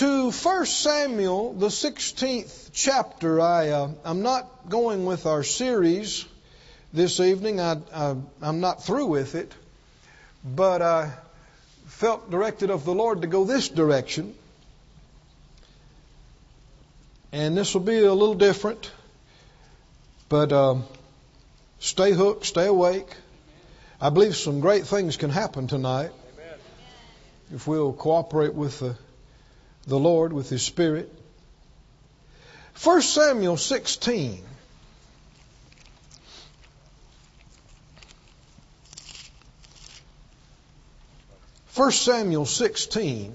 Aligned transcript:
to 0.00 0.30
1 0.30 0.64
Samuel, 0.64 1.52
the 1.52 1.66
16th 1.66 2.70
chapter. 2.72 3.38
I, 3.38 3.68
uh, 3.68 3.90
I'm 4.02 4.22
not 4.22 4.70
going 4.70 5.04
with 5.04 5.26
our 5.26 5.42
series 5.42 6.24
this 6.90 7.20
evening. 7.20 7.60
I, 7.60 7.76
I, 7.94 8.16
I'm 8.40 8.60
not 8.60 8.82
through 8.82 9.08
with 9.08 9.34
it, 9.34 9.52
but 10.42 10.80
I 10.80 11.12
felt 11.88 12.30
directed 12.30 12.70
of 12.70 12.86
the 12.86 12.94
Lord 12.94 13.20
to 13.20 13.28
go 13.28 13.44
this 13.44 13.68
direction. 13.68 14.34
And 17.30 17.54
this 17.54 17.74
will 17.74 17.82
be 17.82 17.98
a 17.98 18.14
little 18.14 18.34
different, 18.34 18.90
but 20.30 20.50
um, 20.50 20.84
stay 21.78 22.12
hooked, 22.12 22.46
stay 22.46 22.68
awake. 22.68 23.14
I 24.00 24.08
believe 24.08 24.34
some 24.34 24.60
great 24.60 24.86
things 24.86 25.18
can 25.18 25.28
happen 25.28 25.66
tonight 25.66 26.12
if 27.52 27.66
we'll 27.66 27.92
cooperate 27.92 28.54
with 28.54 28.78
the 28.78 28.96
the 29.86 29.98
Lord 29.98 30.32
with 30.32 30.48
His 30.48 30.62
Spirit. 30.62 31.12
1 32.82 33.02
Samuel 33.02 33.56
16. 33.56 34.42
First 41.66 42.02
Samuel 42.02 42.46
16. 42.46 43.34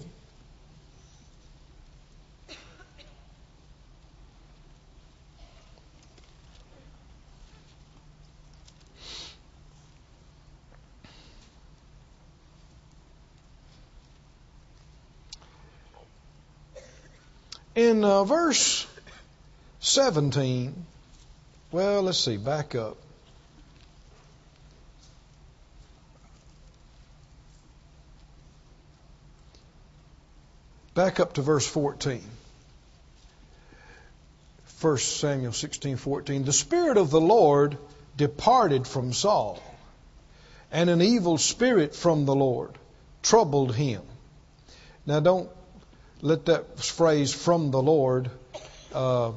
In 17.85 18.03
uh, 18.03 18.23
verse 18.23 18.87
17, 19.79 20.87
well, 21.71 22.01
let's 22.01 22.17
see, 22.17 22.37
back 22.37 22.73
up. 22.73 22.97
Back 30.95 31.19
up 31.19 31.33
to 31.33 31.43
verse 31.43 31.67
14. 31.67 32.23
1 34.81 34.97
Samuel 34.97 35.51
16:14 35.51 36.43
The 36.43 36.53
spirit 36.53 36.97
of 36.97 37.11
the 37.11 37.21
Lord 37.21 37.77
departed 38.17 38.87
from 38.87 39.13
Saul 39.13 39.61
and 40.71 40.89
an 40.89 41.03
evil 41.03 41.37
spirit 41.37 41.93
from 41.93 42.25
the 42.25 42.35
Lord 42.35 42.71
troubled 43.21 43.75
him. 43.75 44.01
Now 45.05 45.19
don't 45.19 45.51
let 46.25 46.45
that 46.45 46.79
phrase 46.79 47.31
from 47.31 47.69
the 47.69 47.81
Lord 47.81 48.31
uh, 48.95 49.31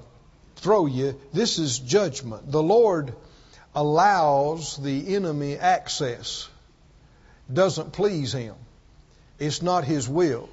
throw 0.56 0.86
you. 0.86 1.20
This 1.34 1.58
is 1.58 1.78
judgment. 1.78 2.50
The 2.50 2.62
Lord 2.62 3.12
allows 3.74 4.78
the 4.78 5.14
enemy 5.14 5.58
access. 5.58 6.48
Doesn't 7.52 7.92
please 7.92 8.32
him. 8.32 8.54
It's 9.38 9.60
not 9.60 9.84
his 9.84 10.08
will. 10.08 10.48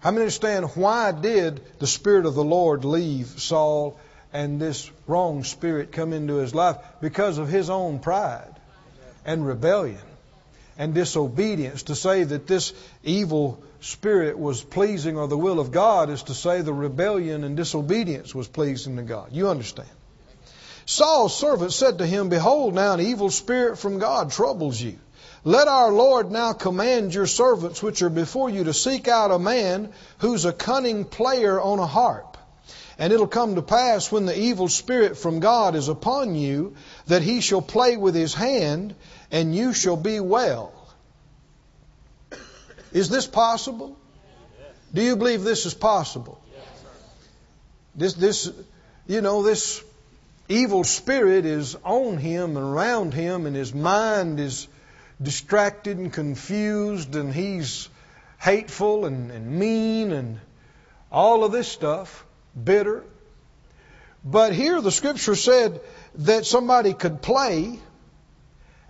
How 0.00 0.10
many 0.10 0.24
understand 0.24 0.66
why 0.74 1.12
did 1.12 1.62
the 1.78 1.86
Spirit 1.86 2.26
of 2.26 2.34
the 2.34 2.44
Lord 2.44 2.84
leave 2.84 3.28
Saul 3.28 3.98
and 4.34 4.60
this 4.60 4.90
wrong 5.06 5.42
spirit 5.44 5.90
come 5.90 6.12
into 6.12 6.34
his 6.34 6.54
life? 6.54 6.76
Because 7.00 7.38
of 7.38 7.48
his 7.48 7.70
own 7.70 7.98
pride 7.98 8.54
and 9.24 9.46
rebellion 9.46 10.09
and 10.80 10.94
disobedience. 10.94 11.84
To 11.84 11.94
say 11.94 12.24
that 12.24 12.46
this 12.46 12.72
evil 13.04 13.62
spirit 13.80 14.38
was 14.38 14.62
pleasing 14.62 15.18
or 15.18 15.28
the 15.28 15.36
will 15.36 15.60
of 15.60 15.72
God 15.72 16.08
is 16.08 16.22
to 16.24 16.34
say 16.34 16.62
the 16.62 16.72
rebellion 16.72 17.44
and 17.44 17.54
disobedience 17.54 18.34
was 18.34 18.48
pleasing 18.48 18.96
to 18.96 19.02
God. 19.02 19.28
You 19.30 19.50
understand? 19.50 19.90
Saul's 20.86 21.36
servant 21.36 21.74
said 21.74 21.98
to 21.98 22.06
him, 22.06 22.30
Behold, 22.30 22.74
now 22.74 22.94
an 22.94 23.00
evil 23.00 23.28
spirit 23.28 23.78
from 23.78 23.98
God 23.98 24.32
troubles 24.32 24.80
you. 24.80 24.98
Let 25.44 25.68
our 25.68 25.92
Lord 25.92 26.30
now 26.30 26.54
command 26.54 27.12
your 27.12 27.26
servants 27.26 27.82
which 27.82 28.00
are 28.00 28.10
before 28.10 28.48
you 28.48 28.64
to 28.64 28.72
seek 28.72 29.06
out 29.06 29.30
a 29.30 29.38
man 29.38 29.92
who's 30.18 30.46
a 30.46 30.52
cunning 30.52 31.04
player 31.04 31.60
on 31.60 31.78
a 31.78 31.86
harp. 31.86 32.38
And 32.98 33.12
it'll 33.12 33.26
come 33.26 33.54
to 33.54 33.62
pass 33.62 34.10
when 34.10 34.24
the 34.24 34.38
evil 34.38 34.68
spirit 34.68 35.18
from 35.18 35.40
God 35.40 35.74
is 35.74 35.88
upon 35.88 36.34
you 36.34 36.74
that 37.06 37.22
he 37.22 37.42
shall 37.42 37.62
play 37.62 37.98
with 37.98 38.14
his 38.14 38.34
hand 38.34 38.94
and 39.30 39.54
you 39.54 39.72
shall 39.72 39.96
be 39.96 40.20
well. 40.20 40.72
Is 42.92 43.08
this 43.08 43.26
possible? 43.26 43.96
Do 44.92 45.02
you 45.02 45.16
believe 45.16 45.42
this 45.42 45.66
is 45.66 45.74
possible? 45.74 46.42
This, 47.94 48.14
this, 48.14 48.50
you 49.06 49.20
know, 49.20 49.42
this 49.42 49.82
evil 50.48 50.84
spirit 50.84 51.46
is 51.46 51.76
on 51.84 52.18
him 52.18 52.56
and 52.56 52.66
around 52.66 53.14
him, 53.14 53.46
and 53.46 53.54
his 53.54 53.72
mind 53.72 54.40
is 54.40 54.66
distracted 55.22 55.98
and 55.98 56.12
confused, 56.12 57.14
and 57.14 57.32
he's 57.32 57.88
hateful 58.38 59.04
and, 59.04 59.30
and 59.30 59.58
mean 59.58 60.12
and 60.12 60.40
all 61.12 61.44
of 61.44 61.52
this 61.52 61.68
stuff, 61.68 62.24
bitter. 62.62 63.04
But 64.24 64.52
here 64.52 64.80
the 64.80 64.90
scripture 64.90 65.34
said 65.34 65.80
that 66.16 66.46
somebody 66.46 66.94
could 66.94 67.22
play 67.22 67.78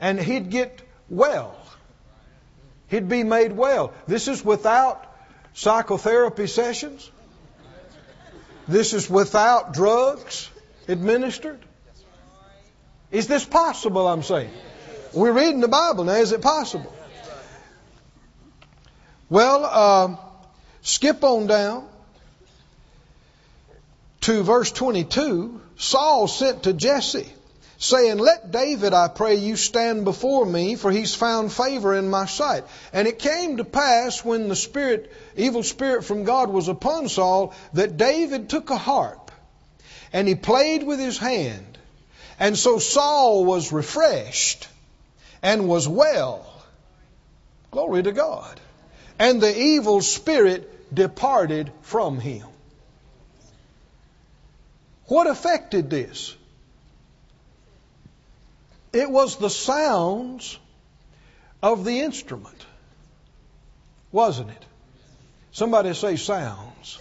and 0.00 0.18
he'd 0.18 0.50
get 0.50 0.80
well. 1.08 1.56
He'd 2.88 3.08
be 3.08 3.22
made 3.22 3.52
well. 3.52 3.92
This 4.06 4.26
is 4.26 4.44
without 4.44 5.06
psychotherapy 5.52 6.46
sessions. 6.46 7.08
This 8.66 8.94
is 8.94 9.08
without 9.08 9.72
drugs 9.74 10.50
administered. 10.88 11.60
Is 13.10 13.26
this 13.26 13.44
possible, 13.44 14.08
I'm 14.08 14.22
saying? 14.22 14.50
We're 15.12 15.32
reading 15.32 15.60
the 15.60 15.68
Bible 15.68 16.04
now. 16.04 16.12
Is 16.12 16.32
it 16.32 16.40
possible? 16.40 16.92
Well, 19.28 19.64
uh, 19.64 20.16
skip 20.82 21.22
on 21.22 21.46
down 21.46 21.88
to 24.22 24.42
verse 24.42 24.70
22. 24.72 25.60
Saul 25.76 26.28
sent 26.28 26.64
to 26.64 26.72
Jesse 26.72 27.32
saying, 27.80 28.18
Let 28.18 28.52
David, 28.52 28.92
I 28.92 29.08
pray 29.08 29.36
you, 29.36 29.56
stand 29.56 30.04
before 30.04 30.46
me, 30.46 30.76
for 30.76 30.92
he's 30.92 31.14
found 31.14 31.50
favor 31.52 31.94
in 31.94 32.08
my 32.08 32.26
sight. 32.26 32.64
And 32.92 33.08
it 33.08 33.18
came 33.18 33.56
to 33.56 33.64
pass 33.64 34.24
when 34.24 34.48
the 34.48 34.54
spirit, 34.54 35.10
evil 35.34 35.62
spirit 35.62 36.04
from 36.04 36.24
God 36.24 36.50
was 36.50 36.68
upon 36.68 37.08
Saul, 37.08 37.54
that 37.72 37.96
David 37.96 38.48
took 38.50 38.70
a 38.70 38.76
harp 38.76 39.32
and 40.12 40.28
he 40.28 40.34
played 40.34 40.82
with 40.82 41.00
his 41.00 41.16
hand. 41.16 41.78
And 42.38 42.56
so 42.56 42.78
Saul 42.78 43.44
was 43.44 43.72
refreshed 43.72 44.68
and 45.42 45.66
was 45.66 45.88
well. 45.88 46.46
Glory 47.70 48.02
to 48.02 48.12
God. 48.12 48.60
And 49.18 49.40
the 49.40 49.58
evil 49.58 50.02
spirit 50.02 50.94
departed 50.94 51.72
from 51.80 52.20
him. 52.20 52.46
What 55.06 55.26
affected 55.26 55.88
this? 55.88 56.36
It 58.92 59.10
was 59.10 59.36
the 59.36 59.50
sounds 59.50 60.58
of 61.62 61.84
the 61.84 62.00
instrument, 62.00 62.66
wasn't 64.10 64.50
it? 64.50 64.64
Somebody 65.52 65.94
say 65.94 66.16
sounds. 66.16 66.98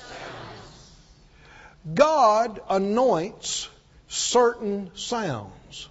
God 1.93 2.59
anoints 2.69 3.69
certain 4.07 4.91
sounds. 4.95 5.89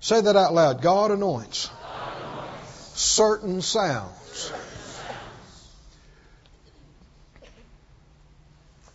Say 0.00 0.20
that 0.20 0.36
out 0.36 0.54
loud. 0.54 0.82
God 0.82 1.10
anoints, 1.10 1.68
God 1.68 2.12
anoints. 2.22 3.00
certain 3.00 3.62
sounds. 3.62 4.23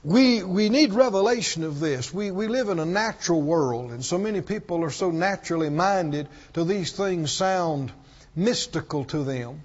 We, 0.03 0.43
we 0.43 0.69
need 0.69 0.93
revelation 0.93 1.63
of 1.63 1.79
this. 1.79 2.13
We, 2.13 2.31
we 2.31 2.47
live 2.47 2.69
in 2.69 2.79
a 2.79 2.85
natural 2.85 3.41
world, 3.41 3.91
and 3.91 4.03
so 4.03 4.17
many 4.17 4.41
people 4.41 4.83
are 4.83 4.91
so 4.91 5.11
naturally 5.11 5.69
minded 5.69 6.29
to 6.53 6.63
these 6.63 6.93
things 6.93 7.31
sound 7.31 7.91
mystical 8.35 9.03
to 9.05 9.23
them. 9.23 9.61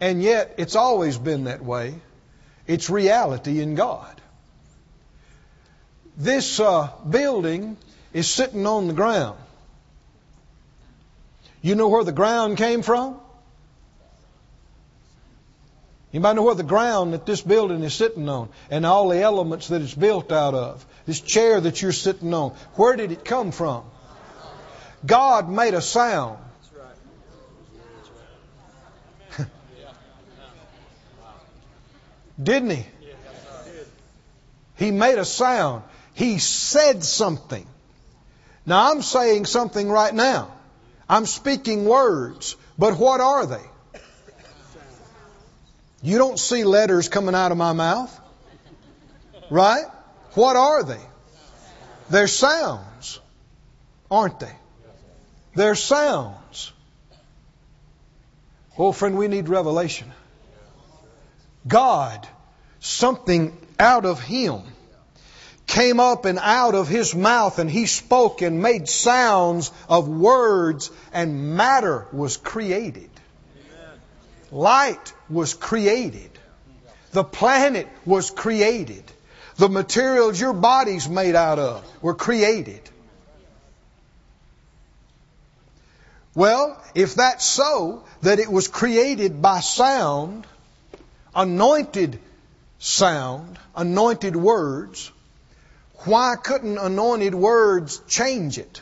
And 0.00 0.22
yet, 0.22 0.54
it's 0.56 0.74
always 0.74 1.18
been 1.18 1.44
that 1.44 1.62
way. 1.62 1.94
It's 2.66 2.88
reality 2.88 3.60
in 3.60 3.74
God. 3.74 4.20
This 6.16 6.58
uh, 6.60 6.90
building 7.08 7.76
is 8.12 8.30
sitting 8.30 8.66
on 8.66 8.86
the 8.86 8.94
ground. 8.94 9.38
You 11.60 11.74
know 11.74 11.88
where 11.88 12.04
the 12.04 12.12
ground 12.12 12.56
came 12.56 12.82
from? 12.82 13.20
Anybody 16.14 16.36
know 16.36 16.42
where 16.44 16.54
the 16.54 16.62
ground 16.62 17.12
that 17.12 17.26
this 17.26 17.40
building 17.40 17.82
is 17.82 17.92
sitting 17.92 18.28
on 18.28 18.48
and 18.70 18.86
all 18.86 19.08
the 19.08 19.20
elements 19.20 19.66
that 19.66 19.82
it's 19.82 19.94
built 19.94 20.30
out 20.30 20.54
of? 20.54 20.86
This 21.06 21.20
chair 21.20 21.60
that 21.60 21.82
you're 21.82 21.90
sitting 21.90 22.32
on, 22.32 22.52
where 22.74 22.94
did 22.94 23.10
it 23.10 23.24
come 23.24 23.50
from? 23.50 23.82
God 25.04 25.50
made 25.50 25.74
a 25.74 25.80
sound. 25.80 26.38
Didn't 32.40 32.70
he? 32.70 32.86
He 34.76 34.92
made 34.92 35.18
a 35.18 35.24
sound. 35.24 35.82
He 36.14 36.38
said 36.38 37.02
something. 37.02 37.66
Now 38.64 38.92
I'm 38.92 39.02
saying 39.02 39.46
something 39.46 39.88
right 39.90 40.14
now. 40.14 40.52
I'm 41.08 41.26
speaking 41.26 41.86
words. 41.86 42.54
But 42.78 42.96
what 42.98 43.20
are 43.20 43.46
they? 43.46 43.64
You 46.04 46.18
don't 46.18 46.38
see 46.38 46.64
letters 46.64 47.08
coming 47.08 47.34
out 47.34 47.50
of 47.50 47.56
my 47.56 47.72
mouth. 47.72 48.20
Right? 49.48 49.86
What 50.34 50.54
are 50.54 50.82
they? 50.82 51.00
They're 52.10 52.28
sounds, 52.28 53.20
aren't 54.10 54.38
they? 54.38 54.52
They're 55.54 55.74
sounds. 55.74 56.72
Oh, 58.76 58.92
friend, 58.92 59.16
we 59.16 59.28
need 59.28 59.48
revelation. 59.48 60.12
God, 61.66 62.28
something 62.80 63.56
out 63.78 64.04
of 64.04 64.20
Him 64.20 64.60
came 65.66 66.00
up 66.00 66.26
and 66.26 66.38
out 66.38 66.74
of 66.74 66.86
His 66.86 67.14
mouth 67.14 67.58
and 67.58 67.70
He 67.70 67.86
spoke 67.86 68.42
and 68.42 68.60
made 68.60 68.90
sounds 68.90 69.72
of 69.88 70.06
words 70.06 70.90
and 71.14 71.56
matter 71.56 72.06
was 72.12 72.36
created. 72.36 73.08
Light 74.54 75.12
was 75.28 75.52
created. 75.52 76.30
The 77.10 77.24
planet 77.24 77.88
was 78.06 78.30
created. 78.30 79.02
The 79.56 79.68
materials 79.68 80.40
your 80.40 80.52
body's 80.52 81.08
made 81.08 81.34
out 81.34 81.58
of 81.58 81.84
were 82.00 82.14
created. 82.14 82.80
Well, 86.36 86.80
if 86.94 87.16
that's 87.16 87.44
so, 87.44 88.04
that 88.22 88.38
it 88.38 88.48
was 88.48 88.68
created 88.68 89.42
by 89.42 89.58
sound, 89.58 90.46
anointed 91.34 92.20
sound, 92.78 93.58
anointed 93.74 94.36
words, 94.36 95.10
why 96.04 96.36
couldn't 96.40 96.78
anointed 96.78 97.34
words 97.34 98.00
change 98.06 98.58
it? 98.58 98.80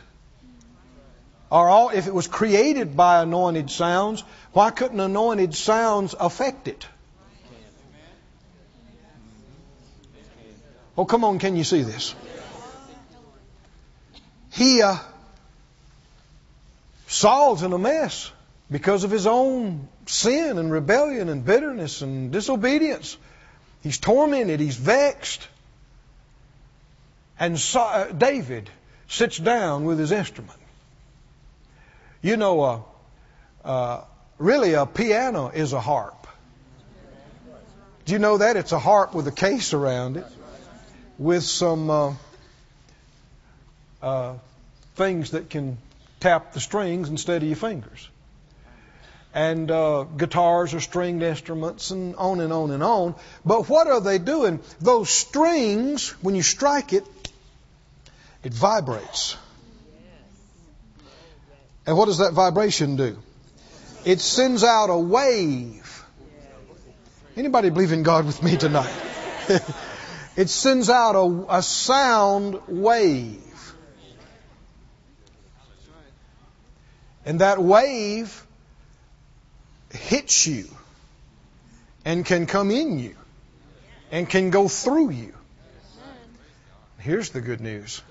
Or 1.52 1.68
all, 1.68 1.90
if 1.90 2.06
it 2.06 2.14
was 2.14 2.28
created 2.28 2.96
by 2.96 3.20
anointed 3.20 3.70
sounds, 3.70 4.24
why 4.54 4.70
couldn't 4.70 4.98
anointed 4.98 5.54
sounds 5.54 6.14
affect 6.18 6.66
it? 6.66 6.86
Oh, 10.96 11.04
come 11.04 11.24
on, 11.24 11.38
can 11.38 11.54
you 11.54 11.64
see 11.64 11.82
this? 11.82 12.14
He, 14.50 14.80
uh, 14.80 14.96
Saul's 17.06 17.62
in 17.62 17.74
a 17.74 17.78
mess 17.78 18.32
because 18.70 19.04
of 19.04 19.10
his 19.10 19.26
own 19.26 19.88
sin 20.06 20.56
and 20.56 20.72
rebellion 20.72 21.28
and 21.28 21.44
bitterness 21.44 22.00
and 22.00 22.32
disobedience. 22.32 23.18
He's 23.82 23.98
tormented, 23.98 24.58
he's 24.58 24.76
vexed. 24.76 25.46
And 27.38 27.62
uh, 27.74 28.06
David 28.06 28.70
sits 29.06 29.36
down 29.36 29.84
with 29.84 29.98
his 29.98 30.12
instrument. 30.12 30.61
You 32.22 32.36
know, 32.36 32.60
uh, 32.60 32.80
uh, 33.64 34.04
really 34.38 34.74
a 34.74 34.86
piano 34.86 35.48
is 35.48 35.72
a 35.72 35.80
harp. 35.80 36.28
Do 38.04 38.12
you 38.12 38.20
know 38.20 38.38
that? 38.38 38.56
It's 38.56 38.70
a 38.70 38.78
harp 38.78 39.12
with 39.12 39.26
a 39.26 39.32
case 39.32 39.74
around 39.74 40.16
it 40.16 40.26
with 41.18 41.42
some 41.42 41.90
uh, 41.90 42.14
uh, 44.00 44.34
things 44.94 45.32
that 45.32 45.50
can 45.50 45.78
tap 46.20 46.52
the 46.52 46.60
strings 46.60 47.08
instead 47.08 47.42
of 47.42 47.48
your 47.48 47.56
fingers. 47.56 48.08
And 49.34 49.68
uh, 49.70 50.04
guitars 50.04 50.74
are 50.74 50.80
stringed 50.80 51.22
instruments 51.22 51.90
and 51.90 52.14
on 52.16 52.40
and 52.40 52.52
on 52.52 52.70
and 52.70 52.84
on. 52.84 53.16
But 53.44 53.68
what 53.68 53.88
are 53.88 54.00
they 54.00 54.18
doing? 54.18 54.60
Those 54.80 55.10
strings, 55.10 56.10
when 56.22 56.36
you 56.36 56.42
strike 56.42 56.92
it, 56.92 57.04
it 58.44 58.52
vibrates. 58.54 59.36
And 61.86 61.96
what 61.96 62.06
does 62.06 62.18
that 62.18 62.32
vibration 62.32 62.96
do? 62.96 63.18
It 64.04 64.20
sends 64.20 64.64
out 64.64 64.90
a 64.90 64.98
wave. 64.98 66.04
Anybody 67.36 67.70
believe 67.70 67.92
in 67.92 68.02
God 68.02 68.26
with 68.26 68.42
me 68.42 68.56
tonight? 68.56 68.92
It 70.34 70.48
sends 70.48 70.88
out 70.88 71.14
a, 71.14 71.56
a 71.58 71.62
sound 71.62 72.58
wave. 72.66 73.74
And 77.24 77.40
that 77.40 77.62
wave 77.62 78.46
hits 79.90 80.46
you 80.46 80.68
and 82.04 82.24
can 82.24 82.46
come 82.46 82.70
in 82.70 82.98
you 82.98 83.14
and 84.10 84.28
can 84.28 84.50
go 84.50 84.68
through 84.68 85.10
you. 85.10 85.34
Here's 86.98 87.30
the 87.30 87.40
good 87.40 87.60
news 87.60 88.02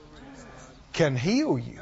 can 0.93 1.15
heal 1.15 1.57
you, 1.57 1.79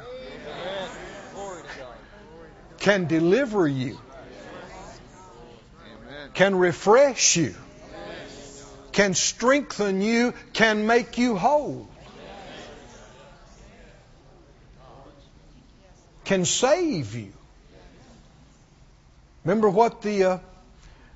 can 2.80 3.06
deliver 3.06 3.68
you, 3.68 4.00
can 6.34 6.56
refresh 6.56 7.36
you 7.36 7.54
can 8.92 9.14
strengthen 9.14 10.00
you, 10.00 10.34
can 10.52 10.86
make 10.86 11.18
you 11.18 11.36
whole, 11.36 11.88
can 16.24 16.44
save 16.44 17.14
you. 17.14 17.32
Remember 19.44 19.70
what 19.70 20.02
the 20.02 20.24
uh, 20.24 20.38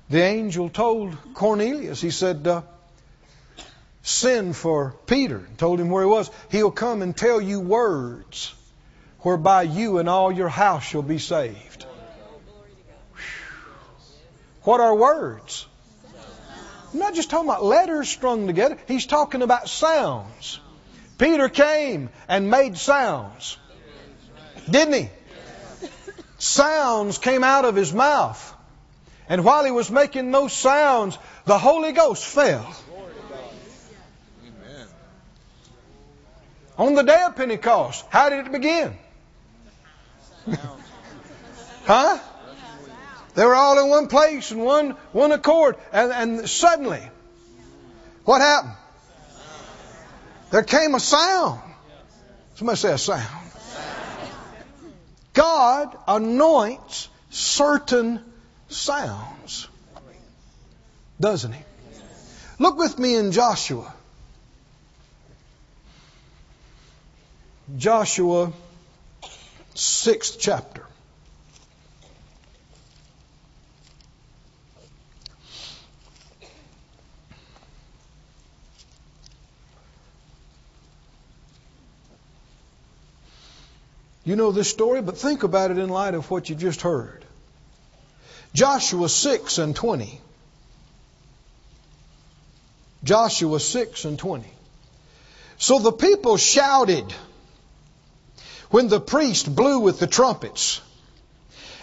the 0.09 0.21
angel 0.21 0.69
told 0.69 1.15
Cornelius? 1.35 2.01
He 2.01 2.09
said, 2.09 2.47
uh, 2.47 2.63
"Send 4.01 4.55
for 4.55 4.95
Peter." 5.05 5.37
And 5.37 5.57
told 5.57 5.79
him 5.79 5.89
where 5.89 6.03
he 6.03 6.09
was. 6.09 6.31
He'll 6.49 6.71
come 6.71 7.01
and 7.01 7.15
tell 7.15 7.39
you 7.39 7.59
words 7.59 8.53
whereby 9.25 9.63
you 9.63 9.97
and 9.97 10.07
all 10.07 10.31
your 10.31 10.47
house 10.47 10.83
shall 10.83 11.01
be 11.01 11.17
saved. 11.17 11.83
What 14.61 14.79
are 14.79 14.95
words? 14.95 15.65
I'm 16.93 16.99
not 16.99 17.15
just 17.15 17.31
talking 17.31 17.49
about 17.49 17.63
letters 17.63 18.07
strung 18.07 18.45
together. 18.45 18.77
He's 18.87 19.07
talking 19.07 19.41
about 19.41 19.67
sounds. 19.67 20.59
Peter 21.17 21.49
came 21.49 22.09
and 22.27 22.51
made 22.51 22.77
sounds. 22.77 23.57
Didn't 24.69 24.93
he? 24.93 25.09
Sounds 26.37 27.17
came 27.17 27.43
out 27.43 27.65
of 27.65 27.75
his 27.75 27.91
mouth. 27.91 28.53
And 29.27 29.43
while 29.43 29.65
he 29.65 29.71
was 29.71 29.89
making 29.89 30.29
those 30.29 30.53
sounds, 30.53 31.17
the 31.45 31.57
Holy 31.57 31.93
Ghost 31.93 32.23
fell. 32.23 32.75
On 36.77 36.93
the 36.93 37.01
day 37.01 37.23
of 37.25 37.35
Pentecost, 37.35 38.05
how 38.11 38.29
did 38.29 38.45
it 38.45 38.51
begin? 38.51 38.95
Huh? 41.85 42.19
They 43.35 43.45
were 43.45 43.55
all 43.55 43.79
in 43.83 43.89
one 43.89 44.07
place 44.07 44.51
and 44.51 44.63
one, 44.63 44.91
one 45.11 45.31
accord. 45.31 45.75
And, 45.91 46.11
and 46.11 46.49
suddenly, 46.49 47.01
what 48.23 48.41
happened? 48.41 48.75
There 50.51 50.63
came 50.63 50.95
a 50.95 50.99
sound. 50.99 51.59
Somebody 52.55 52.77
say 52.77 52.93
a 52.93 52.97
sound. 52.97 53.51
God 55.33 55.97
anoints 56.07 57.09
certain 57.29 58.21
sounds. 58.69 59.67
Doesn't 61.19 61.51
He? 61.51 61.61
Look 62.57 62.77
with 62.77 62.97
me 62.97 63.15
in 63.17 63.33
Joshua. 63.33 63.93
Joshua, 67.77 68.53
sixth 69.75 70.37
chapter. 70.39 70.85
You 84.25 84.35
know 84.35 84.51
this 84.51 84.69
story, 84.69 85.03
but 85.03 85.17
think 85.17 85.43
about 85.43 85.69
it 85.69 85.77
in 85.77 85.87
light 85.87 86.15
of 86.15 86.31
what 86.31 86.49
you 86.49 86.55
just 86.55 86.81
heard. 86.81 87.23
Joshua 88.55 89.07
6 89.07 89.57
and 89.59 89.75
20. 89.75 90.19
Joshua 93.03 93.59
6 93.59 94.05
and 94.05 94.17
20. 94.17 94.45
So 95.59 95.77
the 95.77 95.91
people 95.91 96.37
shouted 96.37 97.13
when 98.69 98.87
the 98.87 98.99
priest 98.99 99.53
blew 99.53 99.79
with 99.79 99.99
the 99.99 100.07
trumpets. 100.07 100.81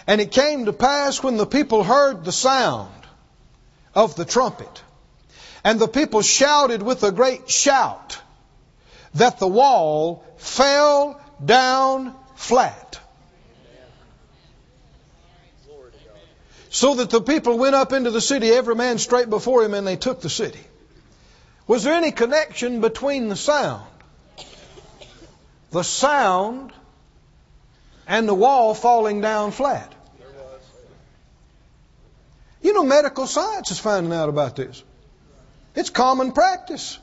And 0.06 0.20
it 0.20 0.32
came 0.32 0.64
to 0.64 0.72
pass 0.72 1.22
when 1.22 1.36
the 1.36 1.46
people 1.46 1.84
heard 1.84 2.24
the 2.24 2.32
sound 2.32 2.92
of 3.94 4.16
the 4.16 4.24
trumpet, 4.24 4.82
and 5.64 5.78
the 5.78 5.88
people 5.88 6.22
shouted 6.22 6.82
with 6.82 7.04
a 7.04 7.12
great 7.12 7.48
shout, 7.50 8.18
that 9.14 9.38
the 9.38 9.46
wall 9.46 10.24
fell 10.38 11.20
down 11.44 12.14
flat. 12.34 12.92
so 16.72 16.94
that 16.94 17.10
the 17.10 17.20
people 17.20 17.58
went 17.58 17.74
up 17.74 17.92
into 17.92 18.10
the 18.10 18.20
city, 18.20 18.48
every 18.48 18.74
man 18.74 18.96
straight 18.96 19.28
before 19.28 19.62
him, 19.62 19.74
and 19.74 19.86
they 19.86 19.96
took 19.96 20.22
the 20.22 20.30
city. 20.30 20.58
Was 21.66 21.84
there 21.84 21.92
any 21.92 22.12
connection 22.12 22.80
between 22.80 23.28
the 23.28 23.36
sound? 23.36 23.84
The 25.72 25.82
sound 25.82 26.72
and 28.06 28.28
the 28.28 28.34
wall 28.34 28.74
falling 28.74 29.22
down 29.22 29.52
flat. 29.52 29.92
You 32.60 32.74
know, 32.74 32.84
medical 32.84 33.26
science 33.26 33.70
is 33.70 33.78
finding 33.78 34.12
out 34.12 34.28
about 34.28 34.54
this. 34.54 34.84
It's 35.74 35.90
common 35.90 36.32
practice. 36.32 36.98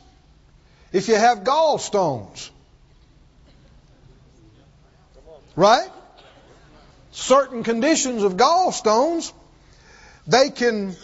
If 0.93 1.07
you 1.07 1.15
have 1.15 1.39
gallstones, 1.39 2.49
right? 5.55 5.89
Certain 7.11 7.63
conditions 7.63 8.23
of 8.23 8.37
gallstones, 8.37 9.33
they 10.27 10.51
can 10.51 10.95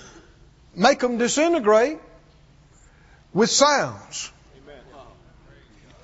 make 0.76 1.00
them 1.00 1.18
disintegrate 1.18 1.98
with 3.34 3.50
sounds. 3.50 4.32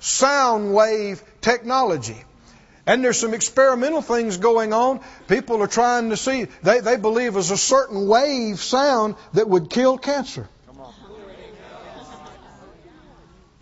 Sound 0.00 0.74
wave 0.74 1.22
technology. 1.42 2.16
And 2.86 3.04
there's 3.04 3.18
some 3.18 3.34
experimental 3.34 4.02
things 4.02 4.38
going 4.38 4.72
on. 4.72 5.00
People 5.28 5.62
are 5.62 5.68
trying 5.68 6.10
to 6.10 6.16
see, 6.16 6.46
they, 6.62 6.80
they 6.80 6.96
believe 6.96 7.34
there's 7.34 7.52
a 7.52 7.56
certain 7.56 8.08
wave 8.08 8.58
sound 8.60 9.14
that 9.34 9.48
would 9.48 9.70
kill 9.70 9.98
cancer. 9.98 10.48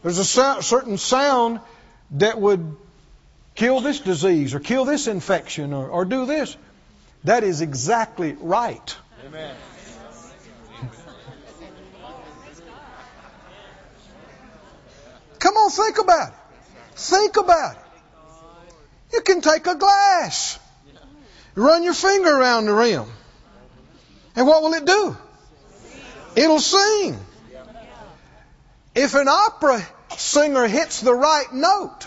There's 0.03 0.19
a 0.19 0.25
certain 0.63 0.97
sound 0.97 1.61
that 2.13 2.41
would 2.41 2.77
kill 3.55 3.81
this 3.81 4.01
disease 4.01 4.55
or 4.55 4.61
kill 4.61 4.87
this 4.87 5.07
infection 5.07 5.75
or, 5.75 5.89
or 5.89 6.05
do 6.07 6.25
this. 6.25 6.57
That 7.25 7.45
is 7.45 7.61
exactly 7.61 8.35
right. 8.41 8.97
Amen. 9.27 9.55
Come 15.39 15.57
on, 15.57 15.71
think 15.71 15.99
about 15.99 16.29
it. 16.29 16.40
Think 17.01 17.39
about 17.39 17.77
it. 17.77 19.15
You 19.15 19.23
can 19.23 19.41
take 19.41 19.67
a 19.67 19.75
glass, 19.75 20.59
run 21.55 21.83
your 21.83 21.95
finger 21.95 22.29
around 22.29 22.67
the 22.67 22.75
rim, 22.75 23.07
and 24.37 24.47
what 24.47 24.63
will 24.63 24.75
it 24.75 24.85
do? 24.85 25.17
It'll 26.37 26.61
sing. 26.61 27.19
If 28.95 29.15
an 29.15 29.29
opera 29.29 29.83
singer 30.19 30.69
hits 30.69 31.01
the 31.01 31.15
right 31.15 31.51
note, 31.55 32.07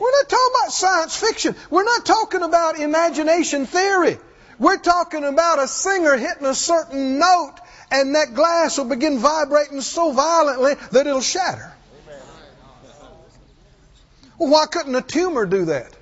we're 0.00 0.10
not 0.10 0.28
talking 0.28 0.54
about 0.60 0.72
science 0.72 1.16
fiction. 1.16 1.54
We're 1.70 1.84
not 1.84 2.06
talking 2.06 2.42
about 2.42 2.78
imagination 2.80 3.66
theory. 3.66 4.18
We're 4.58 4.78
talking 4.78 5.24
about 5.24 5.58
a 5.62 5.68
singer 5.68 6.16
hitting 6.16 6.46
a 6.46 6.54
certain 6.54 7.18
note 7.18 7.56
and 7.94 8.16
that 8.16 8.34
glass 8.34 8.76
will 8.76 8.86
begin 8.86 9.18
vibrating 9.20 9.80
so 9.80 10.10
violently 10.10 10.74
that 10.90 11.06
it'll 11.06 11.20
shatter. 11.20 11.72
Well, 14.36 14.50
why 14.50 14.66
couldn't 14.66 14.96
a 14.96 15.00
tumor 15.00 15.46
do 15.46 15.66
that? 15.66 15.94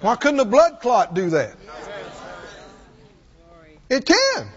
Why 0.00 0.16
couldn't 0.16 0.40
a 0.40 0.44
blood 0.44 0.78
clot 0.80 1.12
do 1.12 1.30
that? 1.30 1.56
It 3.90 4.06
can. 4.06 4.48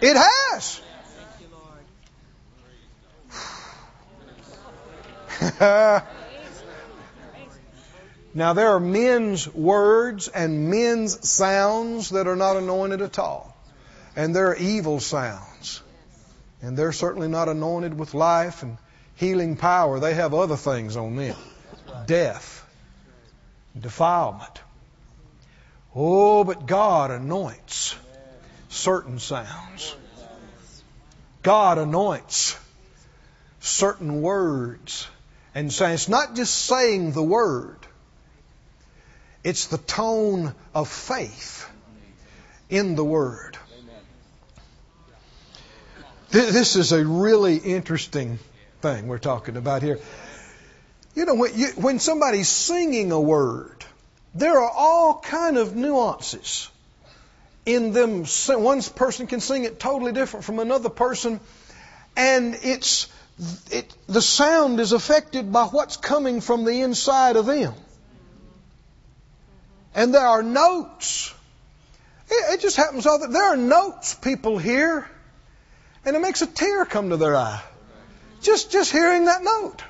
It 0.00 0.16
has. 0.16 0.80
now, 8.36 8.52
there 8.52 8.68
are 8.68 8.80
men's 8.80 9.52
words 9.52 10.28
and 10.28 10.68
men's 10.68 11.26
sounds 11.26 12.10
that 12.10 12.26
are 12.26 12.36
not 12.36 12.58
anointed 12.58 13.00
at 13.00 13.18
all. 13.18 13.56
And 14.14 14.36
there 14.36 14.48
are 14.48 14.56
evil 14.56 15.00
sounds. 15.00 15.82
And 16.60 16.76
they're 16.76 16.92
certainly 16.92 17.28
not 17.28 17.48
anointed 17.48 17.98
with 17.98 18.12
life 18.12 18.62
and 18.62 18.76
healing 19.14 19.56
power. 19.56 20.00
They 20.00 20.12
have 20.12 20.34
other 20.34 20.56
things 20.56 20.96
on 20.96 21.16
them 21.16 21.36
death, 22.06 22.62
defilement. 23.78 24.60
Oh, 25.94 26.44
but 26.44 26.66
God 26.66 27.10
anoints 27.10 27.96
certain 28.68 29.18
sounds. 29.18 29.96
God 31.42 31.78
anoints 31.78 32.58
certain 33.60 34.20
words 34.20 35.08
and 35.54 35.68
it's 35.80 36.08
not 36.10 36.34
just 36.34 36.54
saying 36.54 37.12
the 37.12 37.22
word, 37.22 37.78
it's 39.46 39.68
the 39.68 39.78
tone 39.78 40.52
of 40.74 40.88
faith 40.88 41.70
in 42.68 42.96
the 42.96 43.04
word. 43.04 43.56
This 46.30 46.74
is 46.74 46.90
a 46.90 47.06
really 47.06 47.56
interesting 47.56 48.40
thing 48.82 49.06
we're 49.06 49.18
talking 49.18 49.56
about 49.56 49.82
here. 49.82 50.00
You 51.14 51.26
know, 51.26 51.36
when, 51.36 51.56
you, 51.56 51.68
when 51.76 52.00
somebody's 52.00 52.48
singing 52.48 53.12
a 53.12 53.20
word, 53.20 53.84
there 54.34 54.58
are 54.58 54.70
all 54.70 55.20
kind 55.20 55.58
of 55.58 55.76
nuances 55.76 56.68
in 57.64 57.92
them. 57.92 58.24
One 58.48 58.82
person 58.82 59.28
can 59.28 59.38
sing 59.38 59.62
it 59.62 59.78
totally 59.78 60.10
different 60.10 60.44
from 60.44 60.58
another 60.58 60.88
person, 60.88 61.38
and 62.16 62.58
it's 62.64 63.06
it, 63.70 63.94
the 64.08 64.22
sound 64.22 64.80
is 64.80 64.90
affected 64.90 65.52
by 65.52 65.66
what's 65.66 65.96
coming 65.96 66.40
from 66.40 66.64
the 66.64 66.80
inside 66.80 67.36
of 67.36 67.46
them. 67.46 67.74
And 69.96 70.12
there 70.14 70.26
are 70.26 70.42
notes. 70.42 71.34
It, 72.28 72.54
it 72.54 72.60
just 72.60 72.76
happens 72.76 73.06
all 73.06 73.18
that 73.18 73.32
there 73.32 73.54
are 73.54 73.56
notes 73.56 74.14
people 74.14 74.58
hear, 74.58 75.08
and 76.04 76.14
it 76.14 76.20
makes 76.20 76.42
a 76.42 76.46
tear 76.46 76.84
come 76.84 77.10
to 77.10 77.16
their 77.16 77.34
eye. 77.34 77.62
Just 78.42 78.70
just 78.70 78.92
hearing 78.92 79.24
that 79.24 79.42
note. 79.42 79.82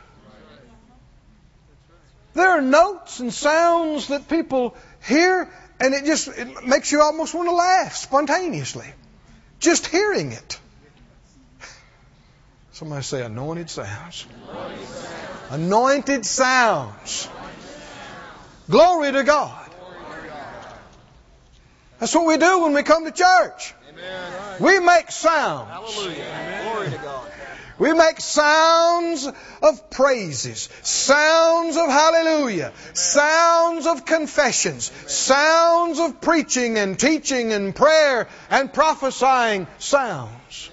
There 2.35 2.49
are 2.49 2.63
notes 2.63 3.19
and 3.19 3.33
sounds 3.35 4.09
that 4.09 4.29
people 4.29 4.77
hear, 5.05 5.51
and 5.81 5.93
it 5.93 6.05
just 6.05 6.29
it 6.29 6.65
makes 6.65 6.93
you 6.93 7.03
almost 7.03 7.35
want 7.35 7.49
to 7.49 7.55
laugh 7.55 7.97
spontaneously. 7.97 8.87
Just 9.59 9.87
hearing 9.87 10.31
it. 10.31 10.61
Somebody 12.73 13.03
say 13.03 13.25
anointed 13.25 13.71
sounds. 13.71 14.27
Anointed 14.53 14.87
sounds. 14.87 15.51
Anointed 15.51 16.27
sounds. 16.27 17.29
Glory 18.71 19.11
to 19.13 19.25
God. 19.25 19.66
That's 21.99 22.15
what 22.15 22.27
we 22.27 22.37
do 22.37 22.63
when 22.63 22.75
we 22.75 22.83
come 22.83 23.05
to 23.05 23.13
church. 23.13 23.75
We 24.61 24.81
make 24.81 25.11
sounds. 25.11 25.69
Hallelujah. 25.69 26.61
Glory 26.63 26.91
to 26.91 26.99
God. 26.99 27.31
We 27.79 27.93
make 27.93 28.21
sounds 28.21 29.29
of 29.63 29.91
praises, 29.91 30.71
sounds 30.83 31.77
of 31.77 31.89
hallelujah, 31.89 32.73
sounds 32.95 33.87
of 33.87 34.07
confessions, 34.07 34.91
sounds 35.07 35.99
of 35.99 36.23
preaching 36.23 36.79
and 36.79 36.99
teaching 36.99 37.53
and 37.53 37.77
prayer 37.77 38.29
and 38.49 38.73
prophesying 38.73 39.67
sounds. 39.79 40.71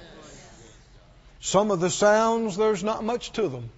Some 1.42 1.72
of 1.72 1.82
the 1.82 1.90
sounds, 1.90 2.56
there's 2.56 2.86
not 2.86 3.04
much 3.04 3.34
to 3.34 3.50
them 3.50 3.70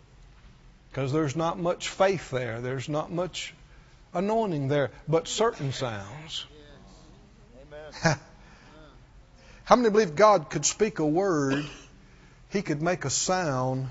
because 0.91 1.11
there's 1.11 1.35
not 1.35 1.57
much 1.57 1.89
faith 1.89 2.29
there, 2.29 2.61
there's 2.61 2.87
not 2.87 3.11
much 3.11 3.55
anointing 4.13 4.67
there, 4.67 4.91
but 5.07 5.27
certain 5.27 5.73
sounds. 5.73 6.45
How 9.63 9.75
many 9.75 9.89
believe 9.89 10.15
God 10.15 10.49
could 10.49 10.65
speak 10.65 10.99
a 10.99 11.05
word? 11.05 11.65
He 12.49 12.61
could 12.61 12.81
make 12.81 13.05
a 13.05 13.09
sound 13.09 13.89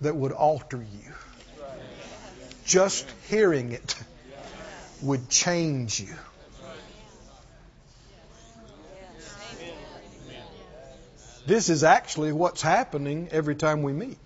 that 0.00 0.14
would 0.14 0.32
alter 0.32 0.78
you. 0.78 1.12
Just 2.64 3.06
hearing 3.28 3.72
it 3.72 3.94
would 5.02 5.28
change 5.28 6.00
you. 6.00 6.14
This 11.46 11.68
is 11.68 11.84
actually 11.84 12.32
what's 12.32 12.62
happening 12.62 13.28
every 13.30 13.54
time 13.54 13.82
we 13.82 13.92
meet. 13.92 14.18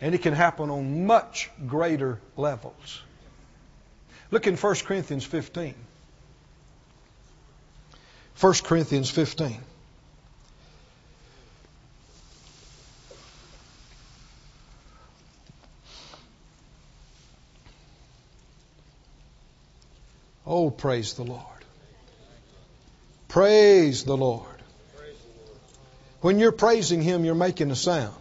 And 0.00 0.14
it 0.14 0.22
can 0.22 0.32
happen 0.32 0.70
on 0.70 1.06
much 1.06 1.50
greater 1.66 2.18
levels. 2.36 3.02
Look 4.30 4.46
in 4.46 4.56
1 4.56 4.74
Corinthians 4.76 5.24
15. 5.24 5.74
1 8.40 8.54
Corinthians 8.64 9.10
15. 9.10 9.60
Oh, 20.46 20.70
praise 20.70 21.14
the 21.14 21.22
Lord. 21.22 21.44
Praise 23.28 24.04
the 24.04 24.16
Lord. 24.16 24.46
When 26.22 26.38
you're 26.38 26.50
praising 26.50 27.02
Him, 27.02 27.26
you're 27.26 27.34
making 27.34 27.70
a 27.70 27.76
sound. 27.76 28.14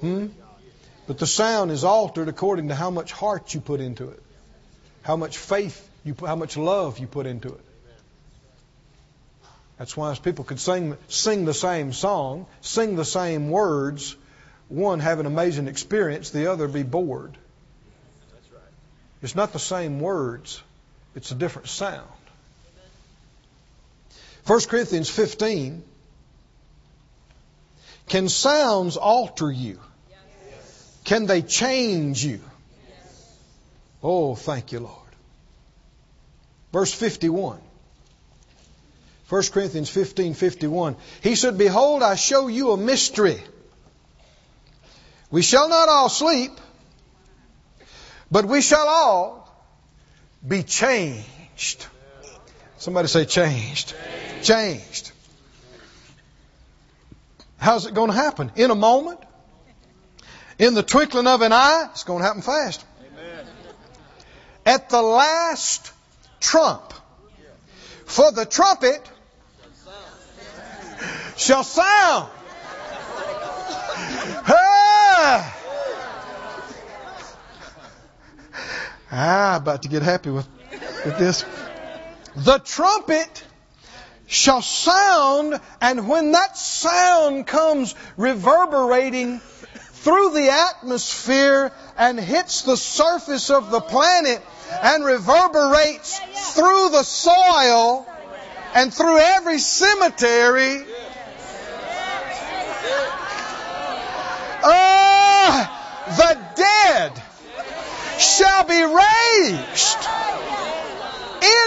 Hmm? 0.00 0.26
But 1.06 1.18
the 1.18 1.26
sound 1.26 1.70
is 1.70 1.84
altered 1.84 2.28
according 2.28 2.68
to 2.68 2.74
how 2.74 2.90
much 2.90 3.12
heart 3.12 3.52
you 3.52 3.60
put 3.60 3.80
into 3.80 4.08
it, 4.08 4.22
how 5.02 5.16
much 5.16 5.36
faith 5.36 5.88
you 6.02 6.14
put, 6.14 6.28
how 6.28 6.36
much 6.36 6.56
love 6.56 6.98
you 6.98 7.06
put 7.06 7.26
into 7.26 7.48
it. 7.48 7.60
That's 9.80 9.96
why 9.96 10.14
people 10.16 10.44
could 10.44 10.60
sing 10.60 10.98
sing 11.08 11.46
the 11.46 11.54
same 11.54 11.94
song, 11.94 12.44
sing 12.60 12.96
the 12.96 13.04
same 13.06 13.48
words, 13.48 14.14
one 14.68 15.00
have 15.00 15.20
an 15.20 15.24
amazing 15.24 15.68
experience, 15.68 16.28
the 16.28 16.52
other 16.52 16.68
be 16.68 16.82
bored. 16.82 17.38
It's 19.22 19.34
not 19.34 19.54
the 19.54 19.58
same 19.58 19.98
words, 19.98 20.62
it's 21.14 21.30
a 21.30 21.34
different 21.34 21.68
sound. 21.68 22.10
1 24.46 24.60
Corinthians 24.68 25.08
15 25.08 25.82
Can 28.06 28.28
sounds 28.28 28.98
alter 28.98 29.50
you? 29.50 29.80
Can 31.04 31.24
they 31.24 31.40
change 31.40 32.22
you? 32.22 32.40
Oh, 34.02 34.34
thank 34.34 34.72
you, 34.72 34.80
Lord. 34.80 35.16
Verse 36.70 36.92
51. 36.92 37.69
1 39.30 39.42
Corinthians 39.52 39.88
15 39.88 40.34
51. 40.34 40.96
He 41.22 41.36
said, 41.36 41.56
Behold, 41.56 42.02
I 42.02 42.16
show 42.16 42.48
you 42.48 42.72
a 42.72 42.76
mystery. 42.76 43.40
We 45.30 45.42
shall 45.42 45.68
not 45.68 45.88
all 45.88 46.08
sleep, 46.08 46.50
but 48.28 48.44
we 48.44 48.60
shall 48.60 48.88
all 48.88 49.48
be 50.46 50.64
changed. 50.64 51.86
Somebody 52.78 53.06
say 53.06 53.24
changed. 53.24 53.94
Changed. 54.42 54.46
changed. 54.46 55.12
How's 57.58 57.86
it 57.86 57.94
going 57.94 58.10
to 58.10 58.16
happen? 58.16 58.50
In 58.56 58.72
a 58.72 58.74
moment? 58.74 59.20
In 60.58 60.74
the 60.74 60.82
twinkling 60.82 61.28
of 61.28 61.42
an 61.42 61.52
eye? 61.52 61.88
It's 61.92 62.02
going 62.02 62.18
to 62.18 62.24
happen 62.24 62.42
fast. 62.42 62.84
Amen. 63.00 63.46
At 64.66 64.88
the 64.88 65.02
last 65.02 65.92
trump. 66.40 66.94
For 68.06 68.32
the 68.32 68.44
trumpet 68.44 69.08
shall 71.40 71.64
sound. 71.64 72.28
Ah! 74.52 75.56
Ah, 79.12 79.56
about 79.56 79.82
to 79.82 79.88
get 79.88 80.02
happy 80.02 80.30
with, 80.30 80.46
with 81.04 81.18
this. 81.18 81.44
The 82.36 82.58
trumpet 82.58 83.44
shall 84.26 84.62
sound, 84.62 85.60
and 85.80 86.08
when 86.08 86.32
that 86.32 86.56
sound 86.56 87.46
comes 87.46 87.94
reverberating 88.16 89.40
through 89.40 90.32
the 90.32 90.50
atmosphere 90.50 91.72
and 91.96 92.20
hits 92.20 92.62
the 92.62 92.76
surface 92.76 93.50
of 93.50 93.70
the 93.70 93.80
planet 93.80 94.40
and 94.82 95.04
reverberates 95.04 96.18
through 96.54 96.90
the 96.90 97.02
soil 97.02 98.06
and 98.74 98.94
through 98.94 99.18
every 99.18 99.58
cemetery. 99.58 100.84
Ah, 104.62 105.68
the 106.16 106.38
dead 106.56 107.22
shall 108.18 108.64
be 108.64 108.82
raised 108.82 109.98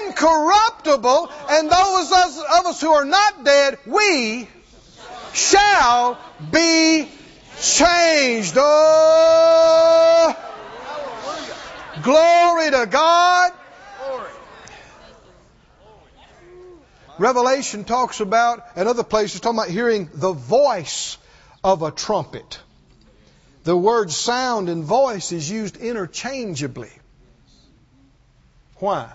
incorruptible, 0.05 1.31
and 1.49 1.69
those 1.69 2.11
of 2.11 2.65
us 2.67 2.81
who 2.81 2.91
are 2.91 3.05
not 3.05 3.43
dead, 3.43 3.79
we 3.85 4.47
shall 5.33 6.17
be 6.51 7.09
changed. 7.59 8.55
Oh, 8.57 10.35
glory 12.03 12.71
to 12.71 12.85
God. 12.89 13.51
Revelation 17.19 17.83
talks 17.83 18.19
about, 18.21 18.63
and 18.75 18.87
other 18.89 19.03
places, 19.03 19.39
talking 19.39 19.59
about 19.59 19.69
hearing 19.69 20.09
the 20.13 20.33
voice 20.33 21.17
of 21.63 21.83
a 21.83 21.91
trumpet. 21.91 22.59
The 23.63 23.77
word 23.77 24.11
sound 24.11 24.67
and 24.69 24.83
voice 24.83 25.31
is 25.31 25.49
used 25.49 25.77
interchangeably. 25.77 26.91
Why? 28.75 29.09